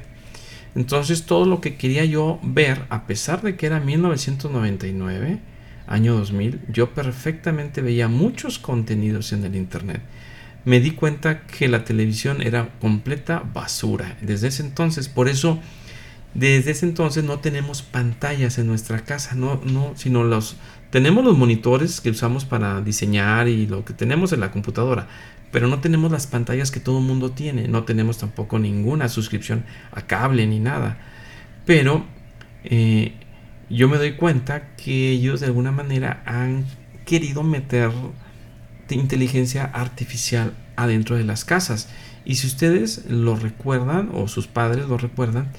Entonces 0.75 1.23
todo 1.23 1.45
lo 1.45 1.59
que 1.59 1.75
quería 1.75 2.05
yo 2.05 2.39
ver, 2.43 2.85
a 2.89 3.05
pesar 3.05 3.41
de 3.41 3.55
que 3.55 3.65
era 3.65 3.79
1999, 3.79 5.39
año 5.87 6.15
2000, 6.15 6.61
yo 6.69 6.93
perfectamente 6.93 7.81
veía 7.81 8.07
muchos 8.07 8.59
contenidos 8.59 9.33
en 9.33 9.43
el 9.43 9.55
Internet. 9.55 10.01
Me 10.63 10.79
di 10.79 10.91
cuenta 10.91 11.41
que 11.41 11.67
la 11.67 11.83
televisión 11.83 12.41
era 12.41 12.69
completa 12.79 13.43
basura. 13.53 14.17
Desde 14.21 14.47
ese 14.47 14.63
entonces, 14.63 15.09
por 15.09 15.27
eso, 15.27 15.59
desde 16.33 16.71
ese 16.71 16.85
entonces 16.85 17.23
no 17.23 17.39
tenemos 17.39 17.81
pantallas 17.81 18.57
en 18.57 18.67
nuestra 18.67 19.01
casa, 19.01 19.35
no, 19.35 19.59
no, 19.65 19.93
sino 19.95 20.23
los 20.23 20.55
tenemos 20.91 21.25
los 21.25 21.37
monitores 21.37 22.01
que 22.01 22.11
usamos 22.11 22.45
para 22.45 22.81
diseñar 22.81 23.47
y 23.47 23.65
lo 23.65 23.83
que 23.83 23.93
tenemos 23.93 24.31
en 24.33 24.41
la 24.41 24.51
computadora, 24.51 25.07
pero 25.51 25.67
no 25.67 25.79
tenemos 25.79 26.11
las 26.11 26.27
pantallas 26.27 26.69
que 26.69 26.79
todo 26.79 26.99
el 26.99 27.05
mundo 27.05 27.31
tiene, 27.31 27.67
no 27.67 27.83
tenemos 27.83 28.19
tampoco 28.19 28.59
ninguna 28.59 29.09
suscripción 29.09 29.65
a 29.91 30.03
cable 30.03 30.45
ni 30.45 30.59
nada. 30.59 30.99
Pero 31.65 32.05
eh, 32.63 33.13
yo 33.69 33.89
me 33.89 33.97
doy 33.97 34.13
cuenta 34.13 34.75
que 34.75 35.09
ellos 35.09 35.39
de 35.39 35.47
alguna 35.47 35.71
manera 35.71 36.21
han 36.25 36.65
querido 37.05 37.43
meter 37.43 37.91
inteligencia 38.95 39.65
artificial 39.65 40.53
adentro 40.75 41.15
de 41.15 41.23
las 41.23 41.45
casas. 41.45 41.89
Y 42.25 42.35
si 42.35 42.47
ustedes 42.47 43.05
lo 43.09 43.35
recuerdan 43.35 44.09
o 44.13 44.27
sus 44.27 44.47
padres 44.47 44.87
lo 44.87 44.97
recuerdan, 44.97 45.51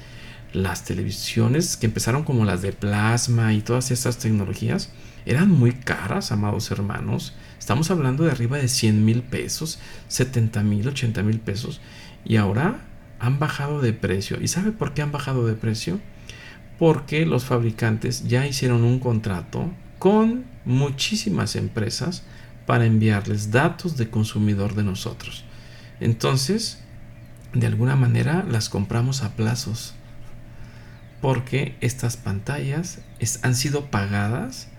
las 0.53 0.85
televisiones 0.85 1.77
que 1.77 1.87
empezaron 1.87 2.25
como 2.25 2.45
las 2.45 2.63
de 2.63 2.73
plasma 2.73 3.55
y 3.55 3.63
todas 3.63 3.91
estas 3.91 4.19
tecnologías 4.19 4.91
eran 5.25 5.51
muy 5.51 5.73
caras, 5.73 6.33
amados 6.33 6.71
hermanos. 6.71 7.35
Estamos 7.59 7.91
hablando 7.91 8.25
de 8.25 8.33
arriba 8.33 8.59
de 8.59 8.69
100 8.69 9.05
mil 9.05 9.23
pesos, 9.23 9.79
70 10.09 10.63
mil, 10.63 10.89
80 10.89 11.23
mil 11.23 11.39
pesos. 11.39 11.81
Y 12.25 12.37
ahora 12.37 12.81
han 13.21 13.39
bajado 13.39 13.81
de 13.81 13.93
precio. 13.93 14.39
¿Y 14.41 14.49
sabe 14.49 14.73
por 14.73 14.95
qué 14.95 15.03
han 15.03 15.13
bajado 15.13 15.47
de 15.47 15.55
precio? 15.55 16.01
Porque 16.79 17.25
los 17.25 17.45
fabricantes 17.45 18.27
ya 18.27 18.47
hicieron 18.47 18.83
un 18.83 18.99
contrato 18.99 19.71
con 20.01 20.45
muchísimas 20.65 21.55
empresas 21.55 22.25
para 22.67 22.87
enviarles 22.87 23.53
datos 23.53 23.97
de 23.97 24.11
consumidor 24.11 24.75
de 24.75 24.83
nosotros. 24.83 25.45
Entonces, 26.01 26.81
de 27.53 27.67
alguna 27.67 27.95
manera 27.95 28.45
las 28.49 28.69
compramos 28.69 29.23
a 29.23 29.37
plazos. 29.37 29.95
Porque 31.21 31.77
estas 31.81 32.17
pantallas 32.17 32.99
han 33.43 33.55
sido 33.55 33.91
pagadas 33.93 34.72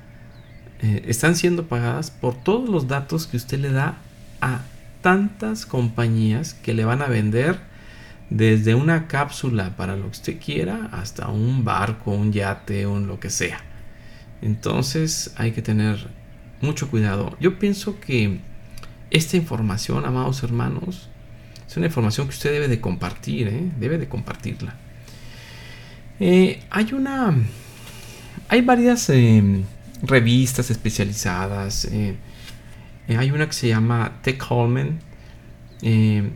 eh, 0.83 1.05
están 1.07 1.37
siendo 1.37 1.67
pagadas 1.67 2.11
por 2.11 2.35
todos 2.35 2.69
los 2.69 2.89
datos 2.89 3.25
que 3.25 3.37
usted 3.37 3.57
le 3.59 3.71
da 3.71 3.99
a 4.41 4.63
tantas 5.01 5.65
compañías 5.65 6.53
que 6.53 6.73
le 6.73 6.83
van 6.83 7.01
a 7.01 7.07
vender 7.07 7.57
desde 8.29 8.75
una 8.75 9.07
cápsula 9.07 9.77
para 9.77 9.95
lo 9.95 10.03
que 10.03 10.11
usted 10.11 10.39
quiera 10.43 10.89
hasta 10.91 11.29
un 11.29 11.63
barco, 11.63 12.11
un 12.11 12.33
yate, 12.33 12.85
un 12.85 13.07
lo 13.07 13.17
que 13.21 13.29
sea. 13.29 13.59
Entonces 14.41 15.33
hay 15.37 15.53
que 15.53 15.61
tener 15.61 16.05
mucho 16.59 16.89
cuidado. 16.89 17.37
Yo 17.39 17.59
pienso 17.59 18.01
que 18.01 18.39
esta 19.09 19.37
información, 19.37 20.05
amados 20.05 20.43
hermanos, 20.43 21.07
es 21.65 21.77
una 21.77 21.85
información 21.85 22.27
que 22.27 22.33
usted 22.33 22.51
debe 22.51 22.67
de 22.67 22.81
compartir, 22.81 23.47
¿eh? 23.47 23.71
debe 23.79 23.97
de 23.97 24.09
compartirla. 24.09 24.75
Eh, 26.19 26.61
hay 26.69 26.91
una, 26.91 27.33
hay 28.49 28.61
varias 28.61 29.09
em, 29.09 29.63
revistas 30.03 30.69
especializadas. 30.69 31.85
Eh, 31.85 32.15
eh, 33.07 33.17
hay 33.17 33.31
una 33.31 33.47
que 33.47 33.53
se 33.53 33.69
llama 33.69 34.19
Tech 34.21 34.43
Holman. 34.49 34.99
Eh, 35.81 36.29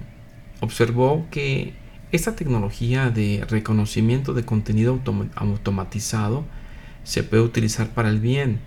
observó 0.62 1.28
que 1.30 1.74
esta 2.12 2.36
tecnología 2.36 3.10
de 3.10 3.46
reconocimiento 3.50 4.34
de 4.34 4.44
contenido 4.44 5.00
automatizado 5.36 6.46
se 7.04 7.24
puede 7.24 7.44
utilizar 7.44 7.90
para 7.90 8.10
el 8.10 8.20
bien, 8.20 8.60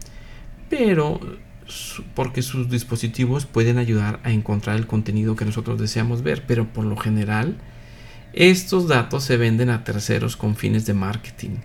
pero 0.69 1.21
porque 2.15 2.43
sus 2.43 2.69
dispositivos 2.69 3.47
pueden 3.47 3.79
ayudar 3.79 4.21
a 4.25 4.31
encontrar 4.31 4.77
el 4.77 4.87
contenido 4.87 5.37
que 5.37 5.45
nosotros 5.45 5.81
deseamos 5.81 6.23
ver, 6.23 6.45
pero 6.47 6.67
por 6.73 6.85
lo 6.85 6.97
general 6.97 7.59
estos 8.33 8.89
datos 8.89 9.25
se 9.25 9.37
venden 9.37 9.71
a 9.71 9.85
terceros 9.85 10.37
con 10.37 10.57
fines 10.57 10.87
de 10.87 10.95
marketing. 10.95 11.57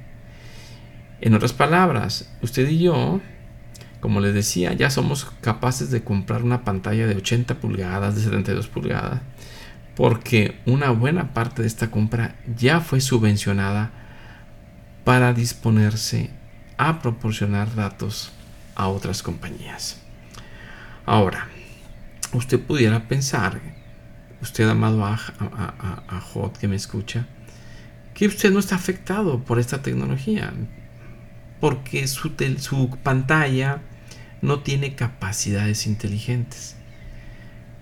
En 1.21 1.33
otras 1.33 1.53
palabras, 1.53 2.29
usted 2.41 2.67
y 2.69 2.79
yo, 2.79 3.21
como 3.99 4.19
les 4.19 4.33
decía, 4.33 4.73
ya 4.73 4.89
somos 4.89 5.25
capaces 5.41 5.89
de 5.91 6.03
comprar 6.03 6.43
una 6.43 6.63
pantalla 6.63 7.07
de 7.07 7.15
80 7.15 7.55
pulgadas, 7.55 8.15
de 8.15 8.21
72 8.21 8.67
pulgadas, 8.67 9.21
porque 9.95 10.59
una 10.65 10.91
buena 10.91 11.33
parte 11.33 11.61
de 11.61 11.67
esta 11.67 11.89
compra 11.89 12.35
ya 12.55 12.81
fue 12.81 13.01
subvencionada 13.01 13.91
para 15.03 15.33
disponerse 15.33 16.31
a 16.77 17.01
proporcionar 17.01 17.73
datos 17.75 18.31
a 18.75 18.89
otras 18.89 19.23
compañías. 19.23 20.01
Ahora, 21.05 21.47
usted 22.33 22.59
pudiera 22.59 23.07
pensar, 23.07 23.61
usted 24.41 24.67
amado 24.67 25.05
a, 25.05 25.13
a, 25.13 26.19
Hot 26.19 26.57
que 26.57 26.67
me 26.67 26.75
escucha, 26.75 27.25
que 28.13 28.27
usted 28.27 28.51
no 28.51 28.59
está 28.59 28.75
afectado 28.75 29.43
por 29.43 29.59
esta 29.59 29.81
tecnología, 29.81 30.51
porque 31.65 32.05
su, 32.07 32.29
pantalla 33.01 33.81
no 34.43 34.59
tiene 34.59 34.93
capacidades 34.93 35.87
inteligentes. 35.87 36.75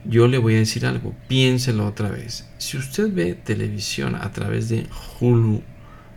Yo 0.06 0.30
le 0.30 0.38
voy 0.38 0.56
a 0.56 0.60
decir 0.60 0.86
algo, 0.86 1.14
piénselo 1.28 1.86
otra 1.86 2.08
vez. 2.08 2.48
Si 2.60 2.78
usted 2.78 3.14
ve 3.14 3.34
televisión 3.34 4.16
a 4.16 4.32
través 4.32 4.70
de 4.70 4.88
Hulu, 5.20 5.64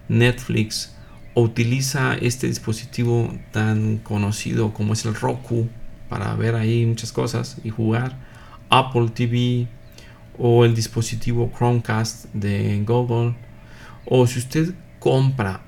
Netflix 0.09 0.95
o 1.35 1.43
utiliza 1.43 2.15
este 2.15 2.47
dispositivo 2.47 3.37
tan 3.51 3.97
conocido 3.97 4.73
como 4.73 4.93
es 4.93 5.05
el 5.05 5.17
Roku 5.17 5.69
para 6.09 6.37
ver 6.37 6.55
ahí 6.55 6.87
muchas 6.87 7.11
cosas 7.11 7.57
y 7.65 7.71
jugar, 7.71 8.17
Apple 8.71 9.09
TV 9.13 9.67
o 10.39 10.65
el 10.65 10.73
dispositivo 10.73 11.51
Chromecast 11.53 12.27
de 12.33 12.81
Google, 12.87 13.35
o 14.05 14.25
si 14.29 14.39
usted 14.39 14.73
compra 15.01 15.67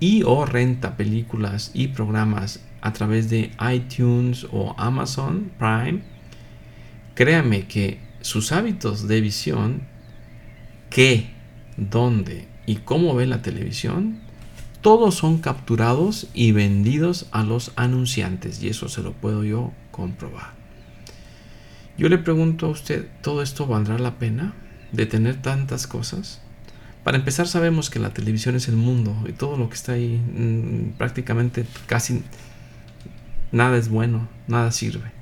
y 0.00 0.22
o 0.24 0.44
renta 0.44 0.96
películas 0.96 1.70
y 1.74 1.88
programas 1.88 2.60
a 2.80 2.92
través 2.92 3.30
de 3.30 3.52
iTunes 3.72 4.46
o 4.52 4.74
Amazon 4.78 5.50
Prime, 5.58 6.02
créame 7.14 7.66
que 7.66 8.00
sus 8.20 8.52
hábitos 8.52 9.08
de 9.08 9.20
visión, 9.20 9.82
qué, 10.90 11.30
dónde 11.76 12.46
y 12.66 12.76
cómo 12.76 13.14
ve 13.14 13.26
la 13.26 13.42
televisión, 13.42 14.20
todos 14.80 15.14
son 15.14 15.38
capturados 15.38 16.28
y 16.34 16.52
vendidos 16.52 17.26
a 17.32 17.42
los 17.42 17.72
anunciantes 17.76 18.62
y 18.62 18.68
eso 18.68 18.90
se 18.90 19.02
lo 19.02 19.12
puedo 19.12 19.42
yo 19.42 19.72
comprobar. 19.90 20.52
Yo 21.96 22.08
le 22.10 22.18
pregunto 22.18 22.66
a 22.66 22.70
usted, 22.70 23.08
¿todo 23.22 23.40
esto 23.40 23.66
valdrá 23.66 23.98
la 23.98 24.18
pena 24.18 24.52
de 24.92 25.06
tener 25.06 25.40
tantas 25.40 25.86
cosas? 25.86 26.43
Para 27.04 27.18
empezar 27.18 27.46
sabemos 27.46 27.90
que 27.90 27.98
la 27.98 28.14
televisión 28.14 28.56
es 28.56 28.66
el 28.68 28.76
mundo 28.76 29.14
y 29.28 29.32
todo 29.32 29.58
lo 29.58 29.68
que 29.68 29.74
está 29.74 29.92
ahí 29.92 30.16
mm, 30.16 30.96
prácticamente 30.96 31.66
casi 31.86 32.22
nada 33.52 33.76
es 33.76 33.90
bueno, 33.90 34.26
nada 34.48 34.72
sirve. 34.72 35.12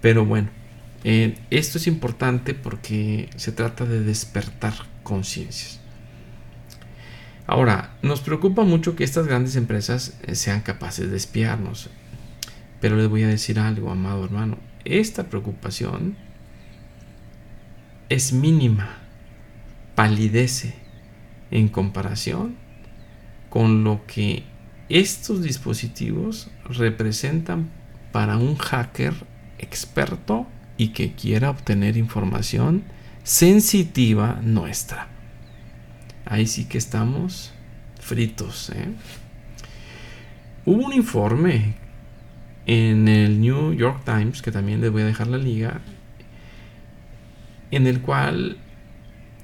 Pero 0.00 0.26
bueno, 0.26 0.48
eh, 1.04 1.38
esto 1.50 1.78
es 1.78 1.86
importante 1.86 2.54
porque 2.54 3.30
se 3.36 3.52
trata 3.52 3.84
de 3.86 4.00
despertar 4.00 4.74
conciencias. 5.04 5.78
Ahora, 7.46 7.96
nos 8.02 8.20
preocupa 8.20 8.64
mucho 8.64 8.96
que 8.96 9.04
estas 9.04 9.28
grandes 9.28 9.54
empresas 9.54 10.18
eh, 10.22 10.34
sean 10.34 10.60
capaces 10.60 11.08
de 11.08 11.16
espiarnos. 11.16 11.88
Pero 12.80 12.96
les 12.96 13.08
voy 13.08 13.22
a 13.22 13.28
decir 13.28 13.60
algo, 13.60 13.92
amado 13.92 14.24
hermano. 14.24 14.58
Esta 14.84 15.24
preocupación 15.28 16.16
es 18.08 18.32
mínima, 18.32 18.98
palidece 19.94 20.81
en 21.52 21.68
comparación 21.68 22.56
con 23.48 23.84
lo 23.84 24.04
que 24.06 24.42
estos 24.88 25.42
dispositivos 25.42 26.50
representan 26.64 27.70
para 28.10 28.36
un 28.36 28.56
hacker 28.56 29.14
experto 29.58 30.46
y 30.76 30.88
que 30.88 31.12
quiera 31.12 31.50
obtener 31.50 31.96
información 31.96 32.82
sensitiva 33.22 34.40
nuestra. 34.42 35.08
Ahí 36.24 36.46
sí 36.46 36.64
que 36.64 36.78
estamos 36.78 37.52
fritos. 38.00 38.70
¿eh? 38.70 38.88
Hubo 40.64 40.86
un 40.86 40.92
informe 40.92 41.74
en 42.66 43.08
el 43.08 43.40
New 43.40 43.74
York 43.74 44.02
Times, 44.04 44.42
que 44.42 44.50
también 44.50 44.80
les 44.80 44.90
voy 44.90 45.02
a 45.02 45.06
dejar 45.06 45.26
la 45.26 45.38
liga, 45.38 45.80
en 47.70 47.86
el 47.86 48.00
cual 48.00 48.58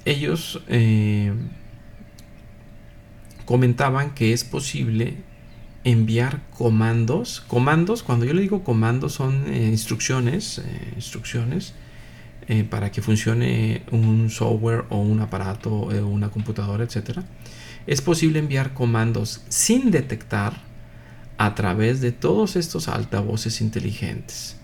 ellos 0.05 0.63
eh, 0.69 1.33
comentaban 3.49 4.11
que 4.11 4.35
es 4.35 4.45
posible 4.45 5.17
enviar 5.83 6.43
comandos. 6.51 7.41
Comandos, 7.41 8.03
cuando 8.03 8.27
yo 8.27 8.35
le 8.35 8.43
digo 8.43 8.63
comandos, 8.63 9.15
son 9.15 9.51
eh, 9.51 9.69
instrucciones, 9.69 10.59
eh, 10.59 10.93
instrucciones 10.97 11.73
eh, 12.47 12.65
para 12.65 12.93
que 12.93 13.01
funcione 13.01 13.85
un 13.91 14.29
software 14.29 14.85
o 14.91 14.99
un 14.99 15.21
aparato 15.21 15.71
o 15.71 16.07
una 16.07 16.29
computadora, 16.29 16.85
etc. 16.85 17.21
Es 17.87 18.03
posible 18.03 18.39
enviar 18.39 18.75
comandos 18.75 19.41
sin 19.49 19.91
detectar 19.91 20.53
a 21.39 21.55
través 21.55 22.03
de 22.03 22.13
todos 22.13 22.55
estos 22.55 22.87
altavoces 22.87 23.63
inteligentes. 23.63 24.57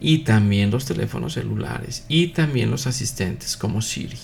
Y 0.00 0.20
también 0.20 0.70
los 0.70 0.86
teléfonos 0.86 1.34
celulares 1.34 2.06
y 2.08 2.28
también 2.28 2.70
los 2.70 2.86
asistentes 2.86 3.58
como 3.58 3.82
Siri 3.82 4.16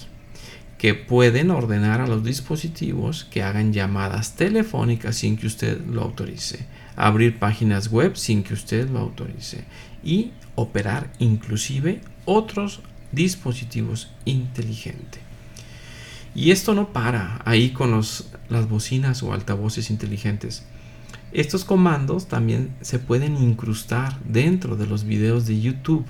que 0.78 0.94
pueden 0.94 1.50
ordenar 1.50 2.00
a 2.00 2.06
los 2.06 2.22
dispositivos 2.22 3.24
que 3.24 3.42
hagan 3.42 3.72
llamadas 3.72 4.36
telefónicas 4.36 5.16
sin 5.16 5.36
que 5.36 5.46
usted 5.46 5.80
lo 5.86 6.02
autorice, 6.02 6.66
abrir 6.96 7.38
páginas 7.38 7.90
web 7.90 8.16
sin 8.16 8.42
que 8.42 8.54
usted 8.54 8.88
lo 8.90 8.98
autorice 8.98 9.64
y 10.04 10.32
operar 10.54 11.12
inclusive 11.18 12.00
otros 12.24 12.80
dispositivos 13.12 14.10
inteligentes. 14.24 15.22
Y 16.34 16.50
esto 16.50 16.74
no 16.74 16.92
para 16.92 17.40
ahí 17.46 17.70
con 17.70 17.92
las 17.92 18.68
bocinas 18.68 19.22
o 19.22 19.32
altavoces 19.32 19.88
inteligentes. 19.88 20.64
Estos 21.32 21.64
comandos 21.64 22.28
también 22.28 22.74
se 22.82 22.98
pueden 22.98 23.38
incrustar 23.38 24.20
dentro 24.22 24.76
de 24.76 24.86
los 24.86 25.04
videos 25.04 25.46
de 25.46 25.60
YouTube. 25.60 26.04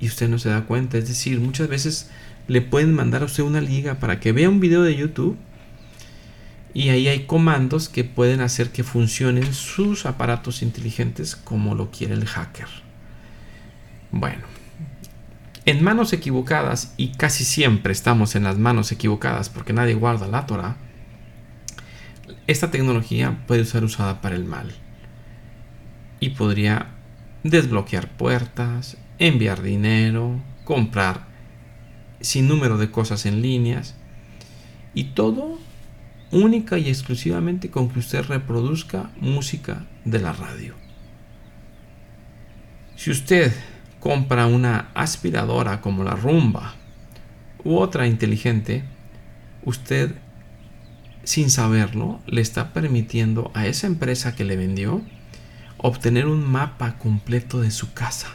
Y 0.00 0.08
usted 0.08 0.28
no 0.28 0.38
se 0.38 0.48
da 0.48 0.66
cuenta. 0.66 0.98
Es 0.98 1.06
decir, 1.06 1.38
muchas 1.38 1.68
veces 1.68 2.10
le 2.48 2.62
pueden 2.62 2.94
mandar 2.94 3.22
a 3.22 3.26
usted 3.26 3.44
una 3.44 3.60
liga 3.60 4.00
para 4.00 4.18
que 4.18 4.32
vea 4.32 4.48
un 4.48 4.58
video 4.58 4.82
de 4.82 4.96
YouTube 4.96 5.36
y 6.74 6.88
ahí 6.88 7.08
hay 7.08 7.26
comandos 7.26 7.88
que 7.88 8.04
pueden 8.04 8.40
hacer 8.40 8.70
que 8.70 8.84
funcionen 8.84 9.52
sus 9.52 10.06
aparatos 10.06 10.62
inteligentes 10.62 11.36
como 11.36 11.74
lo 11.74 11.90
quiere 11.90 12.14
el 12.14 12.26
hacker. 12.26 12.68
Bueno, 14.10 14.44
en 15.66 15.84
manos 15.84 16.14
equivocadas, 16.14 16.94
y 16.96 17.12
casi 17.12 17.44
siempre 17.44 17.92
estamos 17.92 18.34
en 18.34 18.44
las 18.44 18.58
manos 18.58 18.90
equivocadas 18.90 19.50
porque 19.50 19.74
nadie 19.74 19.94
guarda 19.94 20.26
la 20.26 20.46
Torah, 20.46 20.76
esta 22.46 22.70
tecnología 22.70 23.44
puede 23.46 23.66
ser 23.66 23.84
usada 23.84 24.22
para 24.22 24.34
el 24.34 24.46
mal 24.46 24.72
y 26.20 26.30
podría 26.30 26.94
desbloquear 27.42 28.08
puertas, 28.16 28.96
enviar 29.18 29.62
dinero, 29.62 30.40
comprar 30.64 31.27
sin 32.20 32.48
número 32.48 32.78
de 32.78 32.90
cosas 32.90 33.26
en 33.26 33.42
líneas 33.42 33.94
y 34.94 35.04
todo 35.04 35.58
única 36.30 36.78
y 36.78 36.88
exclusivamente 36.88 37.70
con 37.70 37.88
que 37.88 38.00
usted 38.00 38.24
reproduzca 38.24 39.10
música 39.20 39.86
de 40.04 40.18
la 40.18 40.32
radio. 40.32 40.74
Si 42.96 43.10
usted 43.10 43.52
compra 44.00 44.46
una 44.46 44.90
aspiradora 44.94 45.80
como 45.80 46.04
la 46.04 46.14
Rumba 46.14 46.74
u 47.64 47.76
otra 47.76 48.06
inteligente, 48.06 48.84
usted 49.64 50.14
sin 51.24 51.50
saberlo 51.50 52.20
le 52.26 52.40
está 52.40 52.72
permitiendo 52.72 53.50
a 53.54 53.66
esa 53.66 53.86
empresa 53.86 54.34
que 54.34 54.44
le 54.44 54.56
vendió 54.56 55.02
obtener 55.76 56.26
un 56.26 56.44
mapa 56.44 56.98
completo 56.98 57.60
de 57.60 57.70
su 57.70 57.92
casa. 57.92 58.28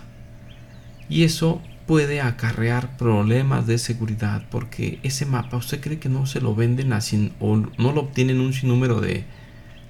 Y 1.09 1.23
eso 1.23 1.61
puede 1.85 2.21
acarrear 2.21 2.97
problemas 2.97 3.67
de 3.67 3.77
seguridad 3.77 4.43
porque 4.49 4.99
ese 5.03 5.25
mapa 5.25 5.57
usted 5.57 5.81
cree 5.81 5.99
que 5.99 6.09
no 6.09 6.25
se 6.25 6.41
lo 6.41 6.55
venden 6.55 6.93
así 6.93 7.33
o 7.39 7.57
no 7.57 7.91
lo 7.91 8.01
obtienen 8.01 8.39
un 8.39 8.53
sinnúmero 8.53 9.01
de, 9.01 9.25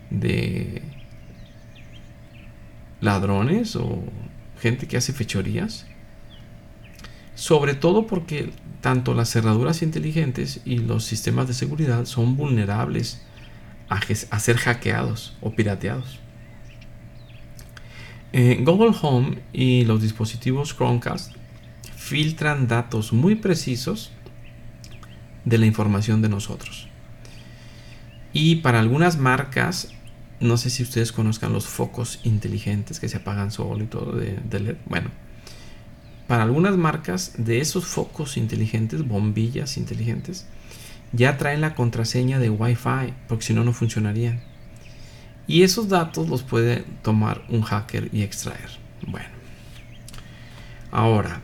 de 0.10 0.82
ladrones 3.02 3.76
o 3.76 4.04
gente 4.60 4.88
que 4.88 4.98
hace 4.98 5.14
fechorías 5.14 5.86
sobre 7.36 7.74
todo 7.74 8.08
porque 8.08 8.52
tanto 8.82 9.14
las 9.14 9.30
cerraduras 9.30 9.82
inteligentes 9.82 10.62
y 10.66 10.80
los 10.80 11.04
sistemas 11.04 11.48
de 11.48 11.54
seguridad 11.54 12.06
son 12.06 12.36
vulnerables 12.36 13.22
a, 13.90 14.40
ser 14.40 14.58
hackeados 14.58 15.36
o 15.42 15.52
pirateados. 15.52 16.20
Eh, 18.32 18.60
Google 18.64 18.96
Home 19.02 19.40
y 19.52 19.86
los 19.86 20.02
dispositivos 20.02 20.76
Chromecast 20.76 21.34
filtran 22.04 22.68
datos 22.68 23.14
muy 23.14 23.36
precisos 23.36 24.12
de 25.46 25.58
la 25.58 25.66
información 25.66 26.22
de 26.22 26.28
nosotros. 26.28 26.90
Y 28.34 28.58
para 28.58 28.82
algunas 28.82 29.18
marcas, 29.18 29.94
no 30.42 30.58
sé 30.58 30.70
si 30.70 30.84
ustedes 30.84 31.14
conozcan 31.14 31.54
los 31.54 31.66
focos 31.66 32.20
inteligentes 32.24 33.00
que 33.00 33.08
se 33.08 33.18
apagan 33.18 33.52
solo 33.52 33.86
y 33.86 33.88
todo 33.88 34.18
de, 34.18 34.60
LED. 34.60 34.76
Bueno, 34.86 35.12
para 36.28 36.44
algunas 36.44 36.76
marcas 36.76 37.36
de 37.38 37.62
esos 37.62 37.86
focos 37.86 38.36
inteligentes, 38.36 39.08
bombillas 39.08 39.78
inteligentes, 39.78 40.46
ya 41.14 41.38
traen 41.38 41.62
la 41.62 41.74
contraseña 41.74 42.38
de 42.38 42.50
Wi-Fi, 42.50 43.14
porque 43.30 43.46
si 43.46 43.54
no, 43.54 43.64
no 43.64 43.72
funcionarían. 43.72 44.42
Y 45.48 45.64
esos 45.64 45.88
datos 45.88 46.28
los 46.28 46.44
puede 46.44 46.84
tomar 47.02 47.46
un 47.48 47.62
hacker 47.62 48.10
y 48.12 48.24
extraer. 48.24 48.72
Bueno. 49.08 49.30
Ahora, 50.92 51.42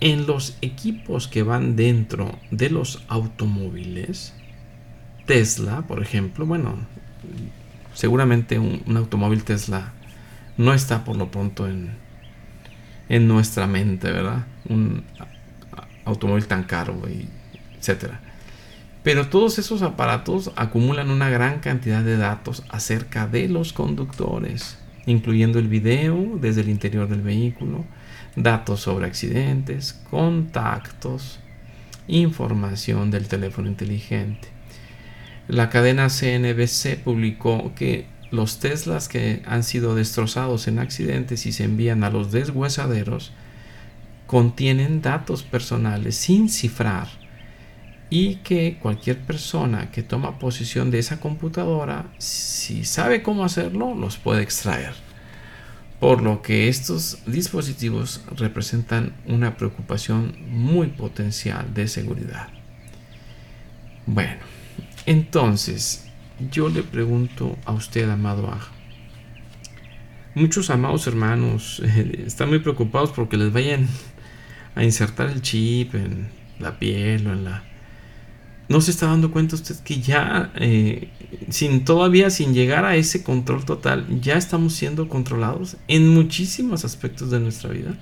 en 0.00 0.26
los 0.26 0.56
equipos 0.60 1.28
que 1.28 1.42
van 1.42 1.76
dentro 1.76 2.38
de 2.50 2.70
los 2.70 3.02
automóviles, 3.08 4.34
Tesla, 5.26 5.82
por 5.86 6.02
ejemplo, 6.02 6.46
bueno, 6.46 6.76
seguramente 7.94 8.58
un, 8.58 8.96
automóvil 8.96 9.44
Tesla 9.44 9.92
no 10.56 10.72
está 10.72 11.04
por 11.04 11.16
lo 11.16 11.30
pronto 11.30 11.68
en, 11.68 11.90
en 13.08 13.28
nuestra 13.28 13.66
mente, 13.66 14.10
¿verdad? 14.10 14.46
Un 14.68 15.04
automóvil 16.04 16.46
tan 16.46 16.64
caro, 16.64 17.02
etcétera. 17.78 18.20
Pero 19.02 19.28
todos 19.28 19.58
esos 19.58 19.82
aparatos 19.82 20.52
acumulan 20.56 21.10
una 21.10 21.28
gran 21.28 21.60
cantidad 21.60 22.02
de 22.02 22.16
datos 22.16 22.64
acerca 22.68 23.26
de 23.26 23.48
los 23.48 23.72
conductores, 23.72 24.78
incluyendo 25.06 25.58
el 25.58 25.68
video 25.68 26.38
desde 26.40 26.62
el 26.62 26.68
interior 26.68 27.08
del 27.08 27.22
vehículo, 27.22 27.84
datos 28.42 28.80
sobre 28.80 29.06
accidentes, 29.06 30.00
contactos, 30.10 31.40
información 32.06 33.10
del 33.10 33.28
teléfono 33.28 33.68
inteligente. 33.68 34.48
La 35.48 35.70
cadena 35.70 36.08
CNBC 36.08 37.02
publicó 37.02 37.72
que 37.74 38.06
los 38.30 38.58
Teslas 38.58 39.08
que 39.08 39.42
han 39.46 39.62
sido 39.62 39.94
destrozados 39.94 40.68
en 40.68 40.78
accidentes 40.78 41.46
y 41.46 41.52
se 41.52 41.64
envían 41.64 42.04
a 42.04 42.10
los 42.10 42.30
deshuesaderos 42.30 43.32
contienen 44.26 45.00
datos 45.00 45.42
personales 45.42 46.16
sin 46.16 46.50
cifrar 46.50 47.08
y 48.10 48.36
que 48.36 48.78
cualquier 48.80 49.18
persona 49.18 49.90
que 49.90 50.02
toma 50.02 50.38
posesión 50.38 50.90
de 50.90 50.98
esa 50.98 51.20
computadora, 51.20 52.06
si 52.18 52.84
sabe 52.84 53.22
cómo 53.22 53.44
hacerlo, 53.44 53.94
los 53.94 54.16
puede 54.18 54.42
extraer. 54.42 55.07
Por 56.00 56.22
lo 56.22 56.42
que 56.42 56.68
estos 56.68 57.18
dispositivos 57.26 58.22
representan 58.36 59.14
una 59.26 59.56
preocupación 59.56 60.36
muy 60.48 60.88
potencial 60.88 61.74
de 61.74 61.88
seguridad. 61.88 62.48
Bueno, 64.06 64.36
entonces 65.06 66.06
yo 66.50 66.68
le 66.68 66.82
pregunto 66.82 67.58
a 67.64 67.72
usted, 67.72 68.08
amado 68.08 68.48
Aja. 68.48 68.72
Muchos 70.34 70.70
amados 70.70 71.06
hermanos 71.08 71.82
eh, 71.84 72.24
están 72.26 72.48
muy 72.48 72.60
preocupados 72.60 73.10
porque 73.10 73.36
les 73.36 73.52
vayan 73.52 73.88
a 74.76 74.84
insertar 74.84 75.28
el 75.30 75.42
chip 75.42 75.96
en 75.96 76.28
la 76.60 76.78
piel 76.78 77.26
o 77.26 77.32
en 77.32 77.44
la 77.44 77.64
¿No 78.68 78.82
se 78.82 78.90
está 78.90 79.06
dando 79.06 79.30
cuenta 79.30 79.56
usted 79.56 79.76
que 79.76 80.00
ya, 80.00 80.52
eh, 80.56 81.08
sin 81.48 81.84
todavía 81.86 82.28
sin 82.28 82.52
llegar 82.52 82.84
a 82.84 82.96
ese 82.96 83.22
control 83.22 83.64
total, 83.64 84.20
ya 84.20 84.36
estamos 84.36 84.74
siendo 84.74 85.08
controlados 85.08 85.78
en 85.88 86.08
muchísimos 86.08 86.84
aspectos 86.84 87.30
de 87.30 87.40
nuestra 87.40 87.70
vida? 87.70 87.98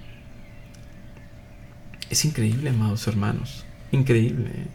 Es 2.11 2.25
increíble, 2.25 2.71
amados 2.71 3.07
hermanos, 3.07 3.65
increíble. 3.93 4.51
¿eh? 4.53 4.67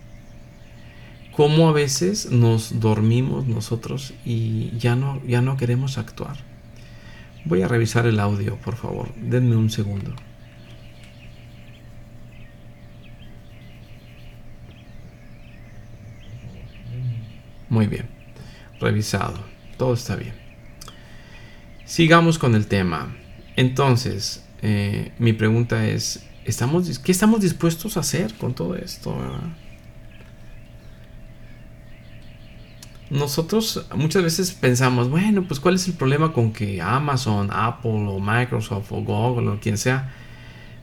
Cómo 1.34 1.68
a 1.68 1.74
veces 1.74 2.32
nos 2.32 2.80
dormimos 2.80 3.48
nosotros 3.48 4.14
y 4.26 4.72
ya 4.78 4.96
no, 4.96 5.22
ya 5.26 5.42
no 5.42 5.58
queremos 5.58 5.98
actuar. 5.98 6.38
Voy 7.44 7.64
a 7.64 7.68
revisar 7.68 8.06
el 8.06 8.20
audio, 8.20 8.56
por 8.58 8.76
favor. 8.76 9.14
Denme 9.16 9.56
un 9.58 9.70
segundo. 9.70 10.14
Muy 17.72 17.88
bien. 17.88 18.06
Revisado. 18.82 19.40
Todo 19.78 19.94
está 19.94 20.18
bien. 20.18 20.34
Sigamos 21.86 22.38
con 22.38 22.54
el 22.54 22.68
tema. 22.68 23.16
Entonces, 23.56 24.44
eh, 24.62 25.14
mi 25.20 25.32
pregunta 25.32 25.88
es, 25.88 26.26
¿estamos, 26.44 27.00
¿qué 27.00 27.14
estamos 27.14 27.40
dispuestos 27.40 27.96
a 27.96 28.02
hacer 28.02 28.34
con 28.34 28.54
todo 28.54 28.76
esto? 28.76 29.16
Nosotros 33.10 33.88
muchas 33.96 34.22
veces 34.22 34.52
pensamos, 34.52 35.10
bueno, 35.10 35.46
pues 35.48 35.62
cuál 35.62 35.76
es 35.76 35.88
el 35.88 35.94
problema 35.94 36.34
con 36.34 36.52
que 36.52 36.82
Amazon, 36.82 37.52
Apple 37.54 38.06
o 38.10 38.20
Microsoft 38.20 38.92
o 38.92 39.02
Google 39.02 39.48
o 39.48 39.60
quien 39.62 39.78
sea 39.78 40.14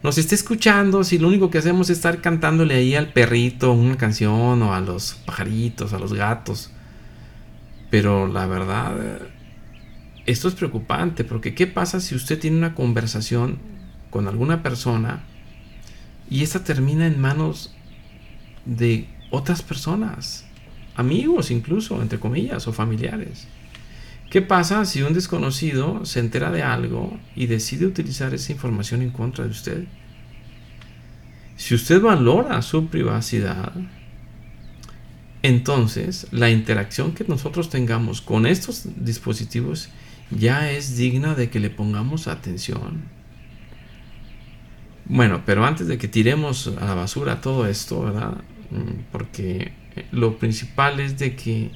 nos 0.02 0.16
esté 0.16 0.36
escuchando 0.36 1.02
si 1.02 1.18
lo 1.18 1.26
único 1.26 1.50
que 1.50 1.58
hacemos 1.58 1.90
es 1.90 1.96
estar 1.96 2.20
cantándole 2.20 2.76
ahí 2.76 2.94
al 2.94 3.12
perrito 3.12 3.72
una 3.72 3.96
canción 3.96 4.62
o 4.62 4.72
a 4.72 4.80
los 4.80 5.14
pajaritos, 5.26 5.92
a 5.92 5.98
los 5.98 6.14
gatos. 6.14 6.70
Pero 7.90 8.26
la 8.26 8.46
verdad, 8.46 9.20
esto 10.26 10.48
es 10.48 10.54
preocupante, 10.54 11.24
porque 11.24 11.54
¿qué 11.54 11.66
pasa 11.66 12.00
si 12.00 12.14
usted 12.14 12.38
tiene 12.38 12.58
una 12.58 12.74
conversación 12.74 13.58
con 14.10 14.28
alguna 14.28 14.62
persona 14.62 15.24
y 16.28 16.42
esta 16.42 16.64
termina 16.64 17.06
en 17.06 17.20
manos 17.20 17.74
de 18.66 19.08
otras 19.30 19.62
personas, 19.62 20.46
amigos 20.96 21.50
incluso, 21.50 22.02
entre 22.02 22.20
comillas, 22.20 22.68
o 22.68 22.72
familiares? 22.72 23.48
¿Qué 24.30 24.42
pasa 24.42 24.84
si 24.84 25.00
un 25.00 25.14
desconocido 25.14 26.04
se 26.04 26.20
entera 26.20 26.50
de 26.50 26.62
algo 26.62 27.18
y 27.34 27.46
decide 27.46 27.86
utilizar 27.86 28.34
esa 28.34 28.52
información 28.52 29.00
en 29.00 29.10
contra 29.10 29.44
de 29.44 29.50
usted? 29.50 29.84
Si 31.56 31.74
usted 31.74 32.02
valora 32.02 32.60
su 32.60 32.88
privacidad, 32.88 33.72
entonces 35.42 36.26
la 36.30 36.50
interacción 36.50 37.12
que 37.12 37.24
nosotros 37.24 37.70
tengamos 37.70 38.20
con 38.20 38.46
estos 38.46 38.84
dispositivos 38.96 39.88
ya 40.30 40.70
es 40.70 40.96
digna 40.96 41.34
de 41.34 41.48
que 41.50 41.60
le 41.60 41.70
pongamos 41.70 42.26
atención. 42.28 43.02
Bueno, 45.06 45.42
pero 45.46 45.64
antes 45.64 45.86
de 45.86 45.96
que 45.96 46.08
tiremos 46.08 46.70
a 46.80 46.84
la 46.84 46.94
basura 46.94 47.40
todo 47.40 47.66
esto, 47.66 48.02
¿verdad? 48.02 48.36
Mm, 48.70 49.04
porque 49.10 49.72
lo 50.12 50.38
principal 50.38 51.00
es 51.00 51.18
de 51.18 51.34
que 51.34 51.70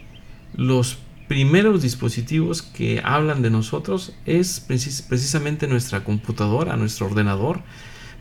los 0.54 0.98
primeros 1.28 1.80
dispositivos 1.80 2.60
que 2.60 3.00
hablan 3.02 3.40
de 3.40 3.48
nosotros 3.48 4.14
es 4.26 4.60
precisamente 4.60 5.66
nuestra 5.66 6.04
computadora, 6.04 6.76
nuestro 6.76 7.06
ordenador 7.06 7.62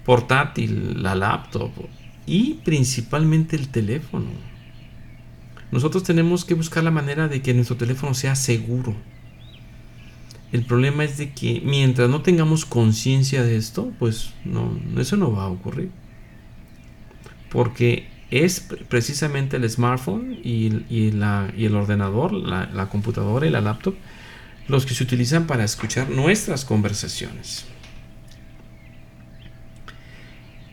portátil, 0.06 1.04
la 1.04 1.16
laptop 1.16 1.72
y 2.26 2.56
principalmente 2.64 3.58
el 3.58 3.68
teléfono. 3.68 4.51
Nosotros 5.72 6.04
tenemos 6.04 6.44
que 6.44 6.54
buscar 6.54 6.84
la 6.84 6.92
manera 6.92 7.28
de 7.28 7.42
que 7.42 7.54
nuestro 7.54 7.78
teléfono 7.78 8.14
sea 8.14 8.36
seguro. 8.36 8.96
El 10.52 10.66
problema 10.66 11.06
es 11.06 11.18
de 11.18 11.32
que 11.32 11.62
mientras 11.64 12.10
no 12.10 12.22
tengamos 12.22 12.66
conciencia 12.66 13.42
de 13.44 13.56
esto, 13.56 13.94
pues 13.98 14.32
no, 14.44 14.78
eso 14.98 15.16
no 15.16 15.32
va 15.32 15.44
a 15.44 15.48
ocurrir. 15.48 15.90
Porque 17.50 18.08
es 18.32 18.68
precisamente 18.90 19.58
el 19.58 19.70
smartphone 19.70 20.38
y, 20.44 20.68
el 21.08 21.76
ordenador, 21.76 22.34
la, 22.34 22.70
la 22.74 22.90
computadora 22.90 23.48
y 23.48 23.50
la 23.50 23.62
laptop 23.62 23.96
los 24.68 24.86
que 24.86 24.94
se 24.94 25.04
utilizan 25.04 25.48
para 25.48 25.64
escuchar 25.64 26.10
nuestras 26.10 26.66
conversaciones. 26.66 27.66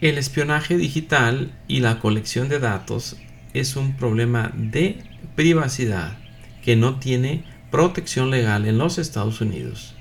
El 0.00 0.18
espionaje 0.18 0.76
digital 0.76 1.52
y 1.66 1.80
la 1.80 1.98
colección 1.98 2.48
de 2.48 2.60
datos 2.60 3.16
es 3.54 3.76
un 3.76 3.96
problema 3.96 4.52
de 4.54 4.98
privacidad 5.34 6.16
que 6.62 6.76
no 6.76 6.98
tiene 6.98 7.44
protección 7.70 8.30
legal 8.30 8.66
en 8.66 8.78
los 8.78 8.98
Estados 8.98 9.40
Unidos. 9.40 9.94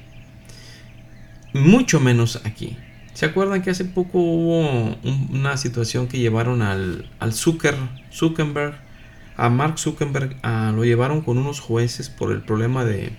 Mucho 1.54 2.00
menos 2.00 2.42
aquí. 2.46 2.78
¿Se 3.14 3.26
acuerdan 3.26 3.62
que 3.62 3.72
hace 3.72 3.86
poco 3.86 4.20
hubo 4.20 4.96
una 5.32 5.58
situación 5.58 6.08
que 6.08 6.20
llevaron 6.20 6.62
al, 6.62 7.10
al 7.20 7.34
Zuckerberg, 7.34 8.80
a 9.38 9.50
Mark 9.50 9.80
Zuckerberg, 9.80 10.36
lo 10.44 10.84
llevaron 10.84 11.22
con 11.22 11.38
unos 11.38 11.60
jueces 11.60 12.10
por 12.10 12.32
el 12.32 12.42
problema 12.42 12.86
de 12.86 13.12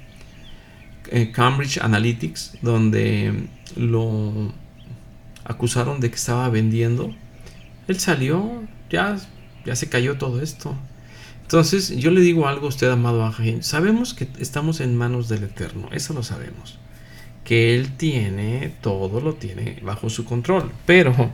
eh, 1.10 1.30
Cambridge 1.32 1.78
Analytics, 1.78 2.58
donde 2.60 3.48
lo 3.76 4.52
acusaron 5.44 6.00
de 6.00 6.10
que 6.10 6.16
estaba 6.16 6.48
vendiendo. 6.48 7.14
Él 7.86 7.98
salió, 7.98 8.62
ya 8.90 9.16
ya 9.68 9.76
se 9.76 9.90
cayó 9.90 10.16
todo 10.16 10.40
esto. 10.40 10.74
Entonces 11.42 11.94
yo 11.96 12.10
le 12.10 12.22
digo 12.22 12.48
algo 12.48 12.66
a 12.66 12.68
usted, 12.70 12.90
amado 12.90 13.24
ángel. 13.24 13.62
Sabemos 13.62 14.14
que 14.14 14.26
estamos 14.38 14.80
en 14.80 14.96
manos 14.96 15.28
del 15.28 15.44
Eterno, 15.44 15.90
eso 15.92 16.14
lo 16.14 16.22
sabemos. 16.22 16.78
Que 17.44 17.74
Él 17.74 17.92
tiene, 17.96 18.72
todo 18.80 19.20
lo 19.20 19.34
tiene 19.34 19.78
bajo 19.82 20.08
su 20.08 20.24
control. 20.24 20.72
Pero, 20.86 21.30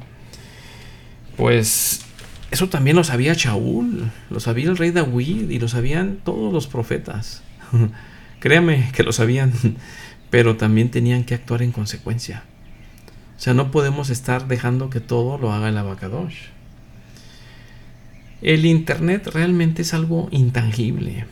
pues, 1.37 2.03
eso 2.51 2.69
también 2.69 2.97
lo 2.97 3.05
sabía 3.05 3.35
Shaul, 3.35 4.11
lo 4.31 4.41
sabía 4.41 4.69
el 4.69 4.77
rey 4.77 4.91
David 4.91 5.51
y 5.51 5.61
lo 5.61 5.69
sabían 5.69 6.19
todos 6.25 6.53
los 6.53 6.67
profetas. 6.67 7.43
Créame 8.41 8.91
que 8.93 9.05
lo 9.05 9.13
sabían, 9.13 9.53
pero 10.31 10.57
también 10.57 10.91
tenían 10.91 11.23
que 11.23 11.35
actuar 11.35 11.63
en 11.63 11.71
consecuencia. 11.71 12.43
sea, 13.37 13.55
no 13.55 13.71
podemos 13.71 14.11
estar 14.11 14.49
dejando 14.49 14.91
que 14.91 14.99
todo 14.99 15.39
lo 15.39 15.53
haga 15.53 15.69
el 15.69 15.79
abacadosh. 15.79 16.54
El 18.45 18.67
Internet 18.67 19.29
realmente 19.33 19.81
es 19.81 19.95
algo 19.95 20.29
intangible, 20.31 21.25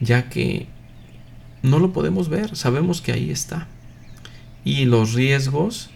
ya 0.00 0.28
que 0.28 0.66
no 1.62 1.78
lo 1.78 1.92
podemos 1.92 2.28
ver, 2.28 2.56
sabemos 2.56 3.00
que 3.00 3.12
ahí 3.12 3.30
está. 3.30 3.68
Y 4.64 4.84
los 4.86 5.14
riesgos 5.14 5.90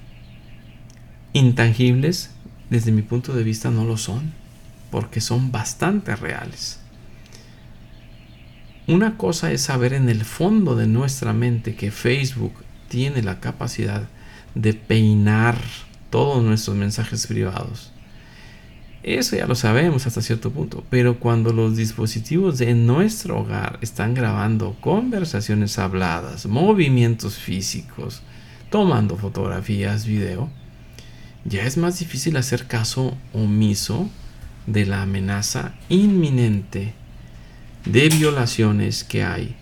intangibles, 1.32 2.30
desde 2.70 2.92
mi 2.92 3.02
punto 3.02 3.32
de 3.32 3.42
vista, 3.42 3.72
no 3.72 3.84
lo 3.84 3.96
son, 3.96 4.32
porque 4.92 5.20
son 5.20 5.50
bastante 5.50 6.14
reales. 6.14 6.78
Una 8.86 9.16
cosa 9.16 9.50
es 9.50 9.62
saber 9.62 9.92
en 9.92 10.08
el 10.08 10.24
fondo 10.24 10.76
de 10.76 10.86
nuestra 10.86 11.32
mente 11.32 11.74
que 11.74 11.90
Facebook 11.90 12.54
tiene 12.88 13.24
la 13.24 13.40
capacidad 13.40 14.08
de 14.54 14.72
peinar 14.72 15.58
todos 16.10 16.44
nuestros 16.44 16.76
mensajes 16.76 17.26
privados. 17.26 17.90
Eso 19.02 19.34
ya 19.34 19.46
lo 19.46 19.54
sabemos 19.54 20.06
hasta 20.06 20.20
cierto 20.20 20.50
punto, 20.50 20.84
pero 20.90 21.18
cuando 21.18 21.54
los 21.54 21.76
dispositivos 21.76 22.58
de 22.58 22.74
nuestro 22.74 23.40
hogar 23.40 23.78
están 23.80 24.12
grabando 24.12 24.76
conversaciones 24.80 25.78
habladas, 25.78 26.44
movimientos 26.44 27.36
físicos, 27.36 28.20
tomando 28.68 29.16
fotografías, 29.16 30.04
video, 30.04 30.50
ya 31.46 31.64
es 31.64 31.78
más 31.78 31.98
difícil 31.98 32.36
hacer 32.36 32.66
caso 32.66 33.16
omiso 33.32 34.10
de 34.66 34.84
la 34.84 35.02
amenaza 35.02 35.72
inminente 35.88 36.92
de 37.86 38.08
violaciones 38.10 39.04
que 39.04 39.24
hay 39.24 39.56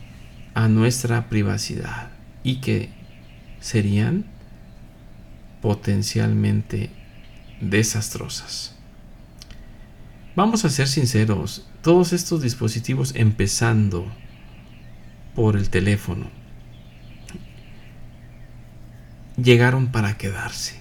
a 0.54 0.66
nuestra 0.66 1.28
privacidad 1.28 2.10
y 2.42 2.56
que 2.56 2.90
serían 3.60 4.24
potencialmente 5.62 6.90
desastrosas. 7.60 8.77
Vamos 10.38 10.64
a 10.64 10.70
ser 10.70 10.86
sinceros, 10.86 11.66
todos 11.82 12.12
estos 12.12 12.42
dispositivos 12.42 13.12
empezando 13.16 14.06
por 15.34 15.56
el 15.56 15.68
teléfono 15.68 16.30
llegaron 19.36 19.88
para 19.88 20.16
quedarse. 20.16 20.76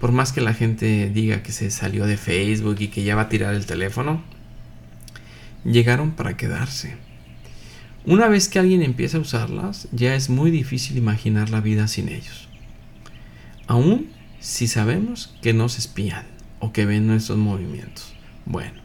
Por 0.00 0.10
más 0.10 0.32
que 0.32 0.40
la 0.40 0.54
gente 0.54 1.08
diga 1.08 1.44
que 1.44 1.52
se 1.52 1.70
salió 1.70 2.04
de 2.04 2.16
Facebook 2.16 2.78
y 2.80 2.88
que 2.88 3.04
ya 3.04 3.14
va 3.14 3.22
a 3.22 3.28
tirar 3.28 3.54
el 3.54 3.64
teléfono, 3.64 4.24
llegaron 5.64 6.10
para 6.10 6.36
quedarse. 6.36 6.96
Una 8.06 8.26
vez 8.26 8.48
que 8.48 8.58
alguien 8.58 8.82
empieza 8.82 9.18
a 9.18 9.20
usarlas, 9.20 9.86
ya 9.92 10.16
es 10.16 10.30
muy 10.30 10.50
difícil 10.50 10.96
imaginar 10.96 11.50
la 11.50 11.60
vida 11.60 11.86
sin 11.86 12.08
ellos. 12.08 12.48
Aún 13.68 14.10
si 14.40 14.66
sabemos 14.66 15.32
que 15.42 15.52
nos 15.52 15.78
espían 15.78 16.26
o 16.58 16.72
que 16.72 16.86
ven 16.86 17.06
nuestros 17.06 17.38
movimientos. 17.38 18.09
Bueno, 18.50 18.80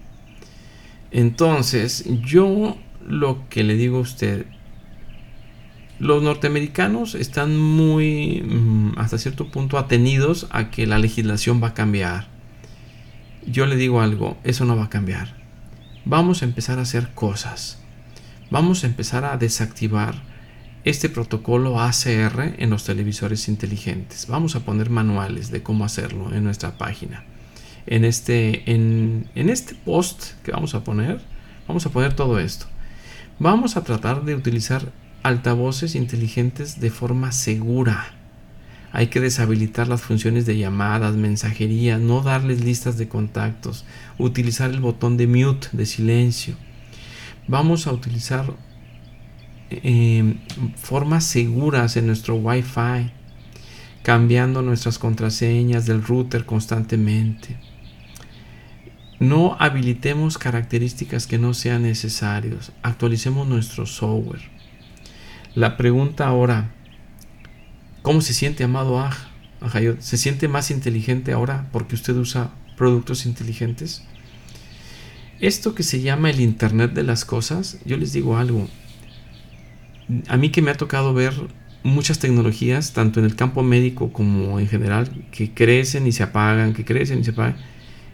entonces 1.12 2.06
yo 2.24 2.78
lo 3.06 3.48
que 3.50 3.64
le 3.64 3.76
digo 3.76 3.98
a 3.98 4.02
usted, 4.02 4.46
los 6.00 6.24
norteamericanos 6.24 7.16
están 7.16 7.58
muy, 7.58 8.42
mm, 8.42 8.98
hasta 8.98 9.18
cierto 9.18 9.50
punto, 9.50 9.78
atenidos 9.78 10.48
a 10.52 10.72
que 10.72 10.88
la 10.88 11.00
legislación 11.00 11.62
va 11.64 11.70
a 11.70 11.74
cambiar. 11.74 12.28
Yo 13.48 13.66
le 13.66 13.76
digo 13.76 14.02
algo, 14.02 14.38
eso 14.44 14.66
no 14.66 14.76
va 14.76 14.86
a 14.86 14.90
cambiar 14.90 15.46
vamos 16.06 16.44
a 16.44 16.46
empezar 16.46 16.80
a 16.80 16.84
hacer 16.84 17.10
cosas. 17.14 17.80
Vamos 18.52 18.84
a 18.84 18.88
empezar 18.88 19.26
a 19.26 19.38
desactivar 19.38 20.16
este 20.84 21.10
protocolo 21.10 21.82
ACR 21.82 22.56
en 22.60 22.70
los 22.70 22.86
televisores 22.86 23.48
inteligentes. 23.48 24.28
Vamos 24.28 24.56
a 24.56 24.60
poner 24.60 24.92
manuales 24.92 25.50
de 25.50 25.64
cómo 25.64 25.84
hacerlo 25.84 26.34
en 26.34 26.44
nuestra 26.44 26.78
página. 26.78 27.24
En 27.88 28.06
este, 28.06 28.72
en, 28.72 29.30
en 29.36 29.50
este 29.50 29.76
post 29.76 30.34
que 30.44 30.52
vamos 30.52 30.76
a 30.76 30.84
poner, 30.84 31.22
vamos 31.68 31.86
a 31.86 31.90
poner 31.90 32.14
todo 32.14 32.40
esto. 32.40 32.66
Vamos 33.40 33.78
a 33.78 33.84
tratar 33.84 34.24
de 34.24 34.36
utilizar 34.36 34.92
altavoces 35.24 35.96
inteligentes 35.96 36.80
de 36.80 36.90
forma 36.90 37.32
segura 37.32 38.16
hay 38.96 39.08
que 39.08 39.20
deshabilitar 39.20 39.90
las 39.90 40.04
funciones 40.04 40.46
de 40.46 40.58
llamadas, 40.58 41.18
mensajería, 41.18 41.98
no 41.98 42.22
darles 42.22 42.64
listas 42.64 42.98
de 42.98 43.10
contactos, 43.10 43.84
utilizar 44.18 44.70
el 44.70 44.80
botón 44.80 45.18
de 45.18 45.28
mute, 45.28 45.68
de 45.74 45.86
silencio. 45.86 46.56
Vamos 47.46 47.88
a 47.88 47.92
utilizar 47.92 48.54
em, 49.70 50.38
formas 50.78 51.26
seguras 51.26 51.98
en 51.98 52.08
nuestro 52.08 52.36
Wi-Fi, 52.36 53.12
cambiando 54.02 54.62
nuestras 54.62 54.98
contraseñas 54.98 55.86
del 55.86 56.02
router 56.02 56.46
constantemente. 56.46 57.58
No 59.20 59.56
habilitemos 59.60 60.38
características 60.38 61.28
que 61.28 61.38
no 61.38 61.54
sean 61.54 61.84
necesarias. 61.84 62.72
Actualicemos 62.84 63.48
nuestro 63.48 63.86
software. 63.86 64.42
La 65.56 65.78
pregunta 65.78 66.28
ahora, 66.28 66.76
¿Cómo 68.06 68.22
se 68.22 68.36
siente, 68.36 68.64
amado 68.64 69.00
Aj? 69.00 69.16
¿Se 69.98 70.18
siente 70.18 70.48
más 70.48 70.70
inteligente 70.70 71.34
ahora 71.34 71.68
porque 71.72 71.96
usted 71.96 72.16
usa 72.16 72.52
productos 72.78 73.26
inteligentes? 73.26 74.04
Esto 75.40 75.74
que 75.74 75.82
se 75.82 76.02
llama 76.02 76.30
el 76.30 76.40
Internet 76.40 76.94
de 76.94 77.02
las 77.02 77.26
Cosas, 77.26 77.80
yo 77.84 77.98
les 77.98 78.14
digo 78.14 78.38
algo. 78.38 78.68
A 80.28 80.38
mí 80.38 80.52
que 80.52 80.62
me 80.62 80.70
ha 80.70 80.78
tocado 80.78 81.16
ver 81.16 81.34
muchas 81.82 82.20
tecnologías, 82.20 82.94
tanto 82.94 83.20
en 83.20 83.26
el 83.26 83.36
campo 83.36 83.64
médico 83.64 84.14
como 84.14 84.60
en 84.60 84.68
general, 84.68 85.10
que 85.32 85.56
crecen 85.56 86.06
y 86.06 86.12
se 86.12 86.22
apagan, 86.22 86.74
que 86.74 86.86
crecen 86.86 87.22
y 87.22 87.24
se 87.24 87.32
apagan. 87.32 87.58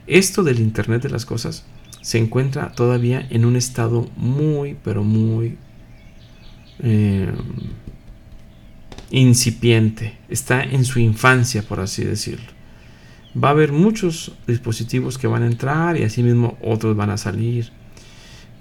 Esto 0.08 0.44
del 0.44 0.60
Internet 0.60 1.04
de 1.04 1.10
las 1.10 1.26
Cosas 1.26 1.66
se 2.02 2.18
encuentra 2.18 2.72
todavía 2.72 3.26
en 3.30 3.46
un 3.46 3.56
estado 3.56 4.10
muy, 4.18 4.76
pero 4.84 5.04
muy 5.04 5.58
eh, 6.80 7.32
incipiente, 9.12 10.18
está 10.30 10.64
en 10.64 10.86
su 10.86 11.00
infancia, 11.00 11.62
por 11.62 11.80
así 11.80 12.04
decirlo. 12.04 12.52
Va 13.42 13.50
a 13.50 13.52
haber 13.52 13.72
muchos 13.72 14.34
dispositivos 14.48 15.18
que 15.18 15.28
van 15.28 15.44
a 15.44 15.48
entrar 15.48 15.98
y 15.98 16.04
asimismo 16.04 16.58
otros 16.62 16.96
van 16.98 17.12
a 17.12 17.18
salir. 17.18 17.72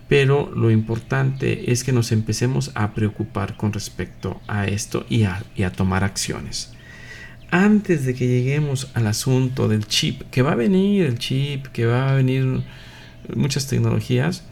Pero 0.08 0.50
lo 0.54 0.70
importante 0.70 1.70
es 1.70 1.84
que 1.84 1.92
nos 1.92 2.12
empecemos 2.12 2.72
a 2.74 2.94
preocupar 2.94 3.56
con 3.56 3.72
respecto 3.72 4.40
a 4.48 4.66
esto 4.66 5.06
y 5.08 5.22
a, 5.22 5.44
tomar 5.74 6.04
acciones. 6.04 6.72
Antes 7.50 8.04
de 8.04 8.14
que 8.14 8.28
lleguemos 8.28 8.90
al 8.94 9.06
asunto 9.06 9.66
del 9.66 9.86
chip, 9.86 10.22
que 10.30 10.42
va 10.42 10.52
a 10.52 10.56
venir 10.56 11.04
el 11.04 11.18
chip, 11.18 11.66
que 11.66 11.86
va 11.86 12.10
a 12.10 12.14
venir 12.14 12.62
muchas 13.34 13.66
tecnologías, 13.66 14.44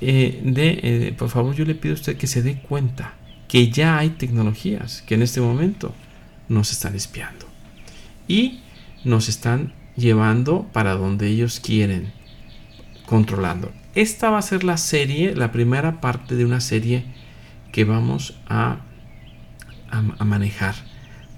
eh, 0.00 0.42
eh, 0.56 1.14
por 1.16 1.28
favor 1.28 1.54
yo 1.54 1.64
le 1.64 1.74
pido 1.74 1.94
a 1.94 1.96
usted 1.96 2.16
que 2.16 2.26
se 2.26 2.42
dé 2.42 2.56
cuenta 2.56 3.14
que 3.48 3.70
ya 3.70 3.98
hay 3.98 4.10
tecnologías 4.10 5.02
que 5.02 5.14
en 5.14 5.22
este 5.22 5.40
momento 5.40 5.94
nos 6.48 6.72
están 6.72 6.94
espiando 6.94 7.46
y 8.26 8.60
nos 9.04 9.28
están 9.28 9.74
llevando 9.96 10.66
para 10.72 10.94
donde 10.94 11.28
ellos 11.28 11.60
quieren, 11.60 12.12
controlando. 13.06 13.72
Esta 13.94 14.30
va 14.30 14.38
a 14.38 14.42
ser 14.42 14.64
la 14.64 14.78
serie, 14.78 15.34
la 15.34 15.52
primera 15.52 16.00
parte 16.00 16.34
de 16.34 16.44
una 16.44 16.60
serie 16.60 17.04
que 17.72 17.84
vamos 17.84 18.38
a, 18.48 18.78
a, 19.90 20.24
manejar 20.24 20.74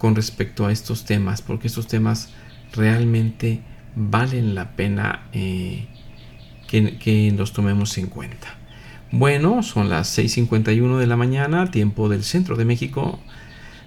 con 0.04 0.14
respecto 0.14 0.66
a 0.66 0.70
estos 0.70 1.06
temas, 1.06 1.40
porque 1.40 1.66
estos 1.66 1.86
temas 1.86 2.28
realmente 2.74 3.62
valen 3.96 4.54
la 4.54 4.76
pena 4.76 5.28
eh, 5.32 5.86
que, 6.68 7.32
los 7.34 7.54
tomemos 7.54 7.96
en 7.96 8.08
cuenta. 8.08 8.58
Bueno, 9.10 9.62
son 9.62 9.88
las 9.88 10.18
6.51 10.18 10.98
de 10.98 11.06
la 11.06 11.16
mañana, 11.16 11.70
tiempo 11.70 12.10
del 12.10 12.22
centro 12.22 12.54
de 12.54 12.66
México, 12.66 13.18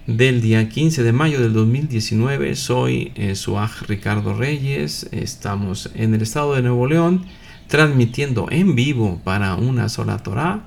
del 0.07 0.41
día 0.41 0.67
15 0.67 1.03
de 1.03 1.11
mayo 1.11 1.39
del 1.39 1.53
2019. 1.53 2.55
Soy 2.55 3.11
eh, 3.13 3.35
Suaj 3.35 3.83
Ricardo 3.83 4.33
Reyes, 4.33 5.07
estamos 5.11 5.91
en 5.93 6.15
el 6.15 6.23
estado 6.23 6.55
de 6.55 6.63
Nuevo 6.63 6.87
León, 6.87 7.27
transmitiendo 7.67 8.47
en 8.49 8.73
vivo 8.73 9.21
para 9.23 9.53
una 9.53 9.87
sola 9.87 10.17
Torah, 10.17 10.65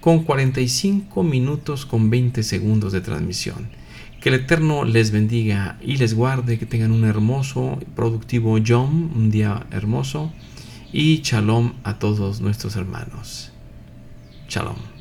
con 0.00 0.24
45 0.24 1.22
minutos 1.22 1.86
con 1.86 2.10
20 2.10 2.42
segundos 2.42 2.92
de 2.92 3.00
transmisión. 3.00 3.80
Que 4.22 4.28
el 4.28 4.36
Eterno 4.36 4.84
les 4.84 5.10
bendiga 5.10 5.78
y 5.82 5.96
les 5.96 6.14
guarde, 6.14 6.56
que 6.56 6.64
tengan 6.64 6.92
un 6.92 7.04
hermoso, 7.04 7.80
productivo 7.96 8.56
Yom, 8.56 9.10
un 9.16 9.32
día 9.32 9.66
hermoso, 9.72 10.32
y 10.92 11.22
shalom 11.22 11.72
a 11.82 11.98
todos 11.98 12.40
nuestros 12.40 12.76
hermanos. 12.76 13.50
Shalom. 14.48 14.91